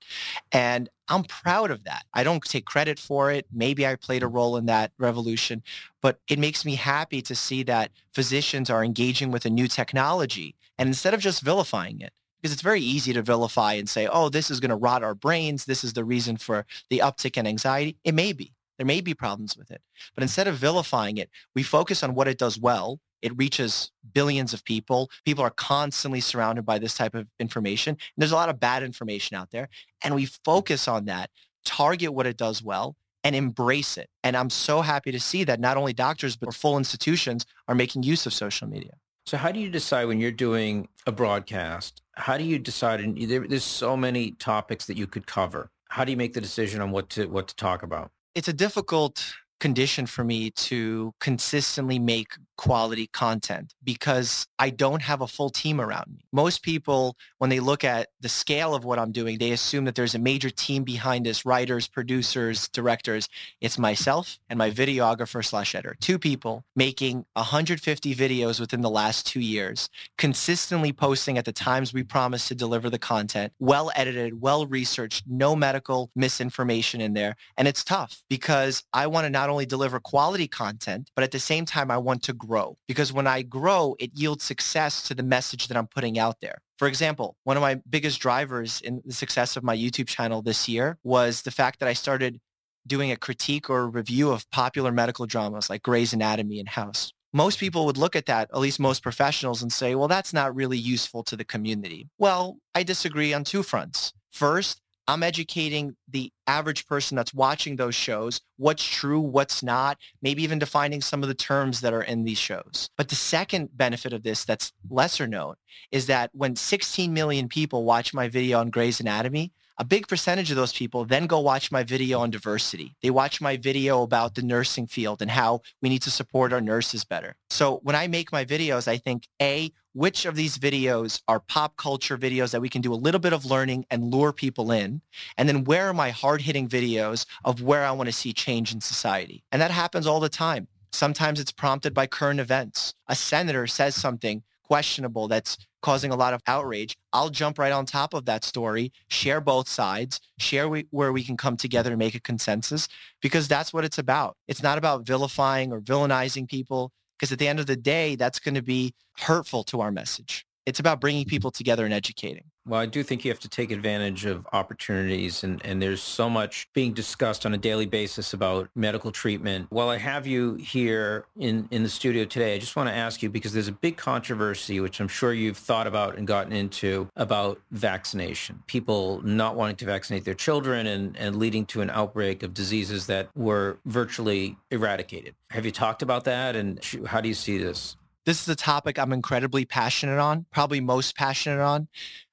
And 0.50 0.88
I'm 1.08 1.24
proud 1.24 1.70
of 1.70 1.84
that. 1.84 2.06
I 2.14 2.24
don't 2.24 2.42
take 2.42 2.64
credit 2.64 2.98
for 2.98 3.30
it. 3.30 3.44
Maybe 3.52 3.86
I 3.86 3.96
played 3.96 4.22
a 4.22 4.28
role 4.28 4.56
in 4.56 4.64
that 4.64 4.92
revolution, 4.98 5.62
but 6.00 6.20
it 6.26 6.38
makes 6.38 6.64
me 6.64 6.76
happy 6.76 7.20
to 7.20 7.34
see 7.34 7.62
that 7.64 7.90
physicians 8.14 8.70
are 8.70 8.82
engaging 8.82 9.30
with 9.30 9.44
a 9.44 9.50
new 9.50 9.68
technology. 9.68 10.56
And 10.78 10.86
instead 10.86 11.12
of 11.12 11.20
just 11.20 11.42
vilifying 11.42 12.00
it, 12.00 12.14
because 12.40 12.54
it's 12.54 12.62
very 12.62 12.80
easy 12.80 13.12
to 13.12 13.20
vilify 13.20 13.74
and 13.74 13.90
say, 13.90 14.08
oh, 14.10 14.30
this 14.30 14.50
is 14.50 14.58
going 14.58 14.70
to 14.70 14.76
rot 14.76 15.02
our 15.02 15.14
brains. 15.14 15.66
This 15.66 15.84
is 15.84 15.92
the 15.92 16.04
reason 16.04 16.38
for 16.38 16.64
the 16.88 17.00
uptick 17.00 17.36
in 17.36 17.46
anxiety. 17.46 17.98
It 18.04 18.14
may 18.14 18.32
be. 18.32 18.54
There 18.78 18.86
may 18.86 19.00
be 19.00 19.12
problems 19.12 19.56
with 19.56 19.70
it. 19.70 19.82
But 20.14 20.22
instead 20.22 20.48
of 20.48 20.56
vilifying 20.56 21.18
it, 21.18 21.28
we 21.54 21.62
focus 21.62 22.02
on 22.02 22.14
what 22.14 22.28
it 22.28 22.38
does 22.38 22.58
well. 22.58 23.00
It 23.20 23.36
reaches 23.36 23.90
billions 24.14 24.54
of 24.54 24.64
people. 24.64 25.10
People 25.24 25.44
are 25.44 25.50
constantly 25.50 26.20
surrounded 26.20 26.64
by 26.64 26.78
this 26.78 26.94
type 26.94 27.14
of 27.14 27.26
information. 27.40 27.92
And 27.92 28.00
there's 28.16 28.32
a 28.32 28.36
lot 28.36 28.48
of 28.48 28.60
bad 28.60 28.82
information 28.82 29.36
out 29.36 29.50
there. 29.50 29.68
And 30.02 30.14
we 30.14 30.26
focus 30.26 30.86
on 30.86 31.06
that, 31.06 31.30
target 31.64 32.14
what 32.14 32.26
it 32.26 32.36
does 32.36 32.62
well, 32.62 32.96
and 33.24 33.34
embrace 33.34 33.98
it. 33.98 34.08
And 34.22 34.36
I'm 34.36 34.50
so 34.50 34.80
happy 34.80 35.10
to 35.10 35.18
see 35.18 35.42
that 35.44 35.58
not 35.58 35.76
only 35.76 35.92
doctors, 35.92 36.36
but 36.36 36.54
full 36.54 36.78
institutions 36.78 37.44
are 37.66 37.74
making 37.74 38.04
use 38.04 38.24
of 38.26 38.32
social 38.32 38.68
media. 38.68 38.92
So 39.26 39.36
how 39.36 39.52
do 39.52 39.60
you 39.60 39.68
decide 39.68 40.06
when 40.06 40.20
you're 40.20 40.30
doing 40.30 40.88
a 41.06 41.12
broadcast? 41.12 42.00
How 42.14 42.38
do 42.38 42.44
you 42.44 42.58
decide? 42.58 43.00
And 43.00 43.18
there's 43.18 43.64
so 43.64 43.96
many 43.96 44.30
topics 44.30 44.86
that 44.86 44.96
you 44.96 45.06
could 45.06 45.26
cover. 45.26 45.70
How 45.88 46.04
do 46.04 46.12
you 46.12 46.16
make 46.16 46.32
the 46.32 46.40
decision 46.40 46.80
on 46.80 46.92
what 46.92 47.10
to 47.10 47.26
what 47.26 47.48
to 47.48 47.56
talk 47.56 47.82
about? 47.82 48.10
It's 48.34 48.48
a 48.48 48.52
difficult 48.52 49.34
condition 49.60 50.06
for 50.06 50.24
me 50.24 50.50
to 50.50 51.12
consistently 51.20 51.98
make 51.98 52.32
quality 52.58 53.06
content 53.06 53.72
because 53.84 54.46
I 54.58 54.68
don't 54.68 55.00
have 55.00 55.22
a 55.22 55.28
full 55.28 55.48
team 55.48 55.80
around 55.80 56.08
me. 56.10 56.26
Most 56.32 56.62
people, 56.62 57.16
when 57.38 57.48
they 57.48 57.60
look 57.60 57.84
at 57.84 58.08
the 58.20 58.28
scale 58.28 58.74
of 58.74 58.84
what 58.84 58.98
I'm 58.98 59.12
doing, 59.12 59.38
they 59.38 59.52
assume 59.52 59.84
that 59.84 59.94
there's 59.94 60.16
a 60.16 60.18
major 60.18 60.50
team 60.50 60.82
behind 60.82 61.26
us, 61.28 61.46
writers, 61.46 61.86
producers, 61.86 62.68
directors. 62.68 63.28
It's 63.60 63.78
myself 63.78 64.38
and 64.50 64.58
my 64.58 64.70
videographer 64.70 65.42
slash 65.42 65.74
editor, 65.74 65.96
two 66.00 66.18
people 66.18 66.64
making 66.74 67.24
150 67.34 68.14
videos 68.14 68.58
within 68.58 68.80
the 68.80 68.90
last 68.90 69.24
two 69.24 69.40
years, 69.40 69.88
consistently 70.18 70.92
posting 70.92 71.38
at 71.38 71.44
the 71.44 71.52
times 71.52 71.94
we 71.94 72.02
promised 72.02 72.48
to 72.48 72.56
deliver 72.56 72.90
the 72.90 72.98
content, 72.98 73.52
well 73.60 73.92
edited, 73.94 74.42
well 74.42 74.66
researched, 74.66 75.22
no 75.28 75.54
medical 75.54 76.10
misinformation 76.16 77.00
in 77.00 77.14
there. 77.14 77.36
And 77.56 77.68
it's 77.68 77.84
tough 77.84 78.24
because 78.28 78.82
I 78.92 79.06
want 79.06 79.26
to 79.26 79.30
not 79.30 79.48
only 79.48 79.64
deliver 79.64 80.00
quality 80.00 80.48
content, 80.48 81.10
but 81.14 81.22
at 81.22 81.30
the 81.30 81.38
same 81.38 81.64
time, 81.64 81.92
I 81.92 81.98
want 81.98 82.24
to 82.24 82.32
grow 82.32 82.47
because 82.86 83.12
when 83.12 83.26
I 83.26 83.42
grow, 83.42 83.94
it 83.98 84.10
yields 84.14 84.44
success 84.44 85.02
to 85.08 85.14
the 85.14 85.22
message 85.22 85.68
that 85.68 85.76
I'm 85.76 85.86
putting 85.86 86.18
out 86.18 86.40
there. 86.40 86.58
For 86.78 86.88
example, 86.88 87.36
one 87.44 87.56
of 87.56 87.60
my 87.60 87.80
biggest 87.88 88.20
drivers 88.20 88.80
in 88.80 89.02
the 89.04 89.12
success 89.12 89.56
of 89.56 89.64
my 89.64 89.76
YouTube 89.76 90.06
channel 90.06 90.42
this 90.42 90.68
year 90.68 90.98
was 91.02 91.42
the 91.42 91.50
fact 91.50 91.80
that 91.80 91.88
I 91.88 91.92
started 91.92 92.40
doing 92.86 93.10
a 93.10 93.16
critique 93.16 93.68
or 93.68 93.80
a 93.80 93.86
review 93.86 94.30
of 94.30 94.50
popular 94.50 94.90
medical 94.90 95.26
dramas 95.26 95.68
like 95.68 95.82
Grey's 95.82 96.12
Anatomy 96.12 96.58
and 96.58 96.68
House. 96.68 97.12
Most 97.32 97.58
people 97.60 97.84
would 97.84 97.98
look 97.98 98.16
at 98.16 98.26
that, 98.26 98.48
at 98.52 98.58
least 98.58 98.80
most 98.80 99.02
professionals, 99.02 99.60
and 99.60 99.70
say, 99.70 99.94
well, 99.94 100.08
that's 100.08 100.32
not 100.32 100.54
really 100.54 100.78
useful 100.78 101.22
to 101.24 101.36
the 101.36 101.44
community. 101.44 102.08
Well, 102.18 102.56
I 102.74 102.82
disagree 102.82 103.34
on 103.34 103.44
two 103.44 103.62
fronts. 103.62 104.14
First, 104.32 104.80
I'm 105.08 105.22
educating 105.22 105.96
the 106.06 106.30
average 106.46 106.86
person 106.86 107.16
that's 107.16 107.32
watching 107.32 107.76
those 107.76 107.94
shows, 107.94 108.42
what's 108.58 108.84
true, 108.84 109.20
what's 109.20 109.62
not, 109.62 109.96
maybe 110.20 110.42
even 110.42 110.58
defining 110.58 111.00
some 111.00 111.22
of 111.22 111.30
the 111.30 111.34
terms 111.34 111.80
that 111.80 111.94
are 111.94 112.02
in 112.02 112.24
these 112.24 112.36
shows. 112.36 112.90
But 112.94 113.08
the 113.08 113.14
second 113.14 113.70
benefit 113.74 114.12
of 114.12 114.22
this 114.22 114.44
that's 114.44 114.70
lesser 114.90 115.26
known 115.26 115.54
is 115.90 116.06
that 116.06 116.30
when 116.34 116.56
16 116.56 117.14
million 117.14 117.48
people 117.48 117.84
watch 117.84 118.12
my 118.12 118.28
video 118.28 118.60
on 118.60 118.68
Grey's 118.68 119.00
Anatomy, 119.00 119.50
a 119.78 119.84
big 119.84 120.08
percentage 120.08 120.50
of 120.50 120.56
those 120.56 120.72
people 120.72 121.04
then 121.04 121.26
go 121.26 121.38
watch 121.38 121.70
my 121.70 121.84
video 121.84 122.18
on 122.18 122.30
diversity. 122.30 122.96
They 123.02 123.10
watch 123.10 123.40
my 123.40 123.56
video 123.56 124.02
about 124.02 124.34
the 124.34 124.42
nursing 124.42 124.86
field 124.86 125.22
and 125.22 125.30
how 125.30 125.60
we 125.80 125.88
need 125.88 126.02
to 126.02 126.10
support 126.10 126.52
our 126.52 126.60
nurses 126.60 127.04
better. 127.04 127.36
So 127.50 127.80
when 127.84 127.94
I 127.94 128.08
make 128.08 128.32
my 128.32 128.44
videos, 128.44 128.88
I 128.88 128.98
think, 128.98 129.28
A, 129.40 129.72
which 129.92 130.26
of 130.26 130.34
these 130.34 130.58
videos 130.58 131.22
are 131.28 131.40
pop 131.40 131.76
culture 131.76 132.18
videos 132.18 132.50
that 132.50 132.60
we 132.60 132.68
can 132.68 132.82
do 132.82 132.92
a 132.92 132.96
little 132.96 133.20
bit 133.20 133.32
of 133.32 133.44
learning 133.44 133.86
and 133.90 134.12
lure 134.12 134.32
people 134.32 134.72
in? 134.72 135.00
And 135.36 135.48
then 135.48 135.64
where 135.64 135.88
are 135.88 135.94
my 135.94 136.10
hard-hitting 136.10 136.68
videos 136.68 137.26
of 137.44 137.62
where 137.62 137.84
I 137.84 137.92
want 137.92 138.08
to 138.08 138.12
see 138.12 138.32
change 138.32 138.72
in 138.72 138.80
society? 138.80 139.44
And 139.52 139.62
that 139.62 139.70
happens 139.70 140.06
all 140.06 140.20
the 140.20 140.28
time. 140.28 140.66
Sometimes 140.92 141.38
it's 141.38 141.52
prompted 141.52 141.94
by 141.94 142.06
current 142.06 142.40
events. 142.40 142.94
A 143.08 143.14
senator 143.14 143.66
says 143.66 143.94
something 143.94 144.42
questionable 144.68 145.28
that's 145.28 145.56
causing 145.82 146.10
a 146.10 146.16
lot 146.16 146.34
of 146.34 146.42
outrage, 146.46 146.96
I'll 147.12 147.30
jump 147.30 147.58
right 147.58 147.72
on 147.72 147.86
top 147.86 148.14
of 148.14 148.26
that 148.26 148.44
story, 148.44 148.92
share 149.08 149.40
both 149.40 149.68
sides, 149.68 150.20
share 150.38 150.68
we, 150.68 150.86
where 150.90 151.12
we 151.12 151.24
can 151.24 151.36
come 151.36 151.56
together 151.56 151.90
and 151.90 151.98
make 151.98 152.14
a 152.14 152.20
consensus 152.20 152.88
because 153.22 153.48
that's 153.48 153.72
what 153.72 153.84
it's 153.84 153.98
about. 153.98 154.36
It's 154.46 154.62
not 154.62 154.78
about 154.78 155.06
vilifying 155.06 155.72
or 155.72 155.80
villainizing 155.80 156.48
people 156.48 156.92
because 157.18 157.32
at 157.32 157.38
the 157.38 157.48
end 157.48 157.60
of 157.60 157.66
the 157.66 157.76
day, 157.76 158.14
that's 158.14 158.38
going 158.38 158.54
to 158.54 158.62
be 158.62 158.94
hurtful 159.18 159.64
to 159.64 159.80
our 159.80 159.90
message. 159.90 160.44
It's 160.66 160.78
about 160.78 161.00
bringing 161.00 161.24
people 161.24 161.50
together 161.50 161.84
and 161.84 161.94
educating. 161.94 162.44
Well, 162.68 162.80
I 162.80 162.86
do 162.86 163.02
think 163.02 163.24
you 163.24 163.30
have 163.30 163.40
to 163.40 163.48
take 163.48 163.70
advantage 163.70 164.26
of 164.26 164.46
opportunities 164.52 165.42
and, 165.42 165.64
and 165.64 165.80
there's 165.80 166.02
so 166.02 166.28
much 166.28 166.68
being 166.74 166.92
discussed 166.92 167.46
on 167.46 167.54
a 167.54 167.56
daily 167.56 167.86
basis 167.86 168.34
about 168.34 168.68
medical 168.74 169.10
treatment. 169.10 169.68
While 169.70 169.88
I 169.88 169.96
have 169.96 170.26
you 170.26 170.54
here 170.56 171.24
in, 171.38 171.66
in 171.70 171.82
the 171.82 171.88
studio 171.88 172.26
today, 172.26 172.54
I 172.54 172.58
just 172.58 172.76
want 172.76 172.90
to 172.90 172.94
ask 172.94 173.22
you 173.22 173.30
because 173.30 173.54
there's 173.54 173.68
a 173.68 173.72
big 173.72 173.96
controversy, 173.96 174.80
which 174.80 175.00
I'm 175.00 175.08
sure 175.08 175.32
you've 175.32 175.56
thought 175.56 175.86
about 175.86 176.18
and 176.18 176.26
gotten 176.26 176.52
into 176.52 177.08
about 177.16 177.58
vaccination. 177.70 178.62
People 178.66 179.22
not 179.22 179.56
wanting 179.56 179.76
to 179.76 179.86
vaccinate 179.86 180.26
their 180.26 180.34
children 180.34 180.86
and, 180.86 181.16
and 181.16 181.36
leading 181.36 181.64
to 181.66 181.80
an 181.80 181.88
outbreak 181.88 182.42
of 182.42 182.52
diseases 182.52 183.06
that 183.06 183.30
were 183.34 183.78
virtually 183.86 184.58
eradicated. 184.70 185.34
Have 185.50 185.64
you 185.64 185.72
talked 185.72 186.02
about 186.02 186.24
that 186.24 186.54
and 186.54 186.84
how 187.06 187.22
do 187.22 187.28
you 187.28 187.34
see 187.34 187.56
this? 187.56 187.96
This 188.26 188.42
is 188.42 188.48
a 188.50 188.56
topic 188.56 188.98
I'm 188.98 189.14
incredibly 189.14 189.64
passionate 189.64 190.18
on, 190.18 190.44
probably 190.52 190.80
most 190.80 191.16
passionate 191.16 191.62
on. 191.62 191.88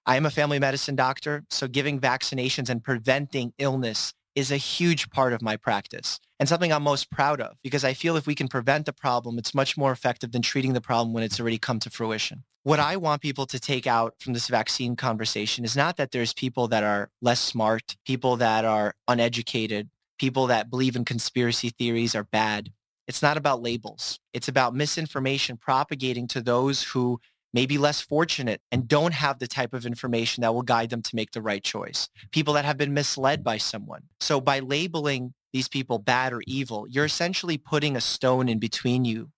I 0.08 0.18
am 0.18 0.26
a 0.28 0.30
family 0.32 0.60
medicine 0.60 0.96
doctor, 0.96 1.46
so 1.50 1.68
giving 1.68 2.00
vaccinations 2.00 2.70
and 2.70 2.84
preventing 2.84 3.54
illness 3.58 4.14
is 4.36 4.52
a 4.52 4.58
huge 4.58 5.10
part 5.10 5.34
of 5.34 5.42
my 5.42 5.58
practice 5.58 6.20
and 6.40 6.48
something 6.48 6.72
I'm 6.72 6.84
most 6.84 7.10
proud 7.10 7.42
of 7.42 7.58
because 7.64 7.84
I 7.84 7.94
feel 7.94 8.16
if 8.16 8.28
we 8.28 8.36
can 8.36 8.48
prevent 8.48 8.86
the 8.86 8.94
problem, 8.94 9.40
it's 9.40 9.56
much 9.56 9.78
more 9.78 9.92
effective 9.92 10.32
than 10.32 10.44
treating 10.44 10.74
the 10.74 10.82
problem 10.82 11.12
when 11.12 11.24
it's 11.24 11.40
already 11.40 11.58
come 11.58 11.80
to 11.80 11.90
fruition. 11.90 12.44
What 12.62 12.80
I 12.80 12.98
want 12.98 13.24
people 13.24 13.48
to 13.48 13.60
take 13.60 13.88
out 13.88 14.14
from 14.20 14.34
this 14.34 14.48
vaccine 14.48 14.96
conversation 14.96 15.66
is 15.66 15.76
not 15.76 15.98
that 15.98 16.12
there's 16.12 16.34
people 16.34 16.68
that 16.68 16.84
are 16.84 17.10
less 17.20 17.40
smart, 17.40 17.98
people 18.06 18.38
that 18.38 18.64
are 18.64 18.94
uneducated, 19.08 19.90
people 20.20 20.46
that 20.48 20.70
believe 20.70 20.96
in 20.96 21.06
conspiracy 21.06 21.70
theories 21.70 22.14
are 22.14 22.24
bad. 22.24 22.72
It's 23.08 23.24
not 23.24 23.38
about 23.38 23.62
labels. 23.62 24.20
It's 24.34 24.48
about 24.48 24.76
misinformation 24.76 25.58
propagating 25.58 26.28
to 26.30 26.42
those 26.42 26.84
who 26.84 27.20
maybe 27.56 27.78
less 27.78 28.02
fortunate 28.02 28.60
and 28.70 28.86
don't 28.86 29.14
have 29.14 29.40
the 29.40 29.48
type 29.48 29.74
of 29.74 29.86
information 29.86 30.42
that 30.42 30.54
will 30.54 30.62
guide 30.62 30.90
them 30.90 31.02
to 31.02 31.16
make 31.16 31.32
the 31.32 31.42
right 31.42 31.64
choice. 31.64 32.10
People 32.32 32.54
that 32.54 32.66
have 32.66 32.78
been 32.78 32.94
misled 32.94 33.46
by 33.46 33.58
someone. 33.58 34.02
So 34.20 34.42
by 34.42 34.60
labeling 34.60 35.34
these 35.54 35.70
people 35.70 35.98
bad 35.98 36.34
or 36.34 36.42
evil, 36.46 36.86
you're 36.90 37.06
essentially 37.06 37.58
putting 37.58 37.96
a 37.96 38.02
stone 38.02 38.50
in 38.50 38.60
between 38.60 39.06
you. 39.06 39.30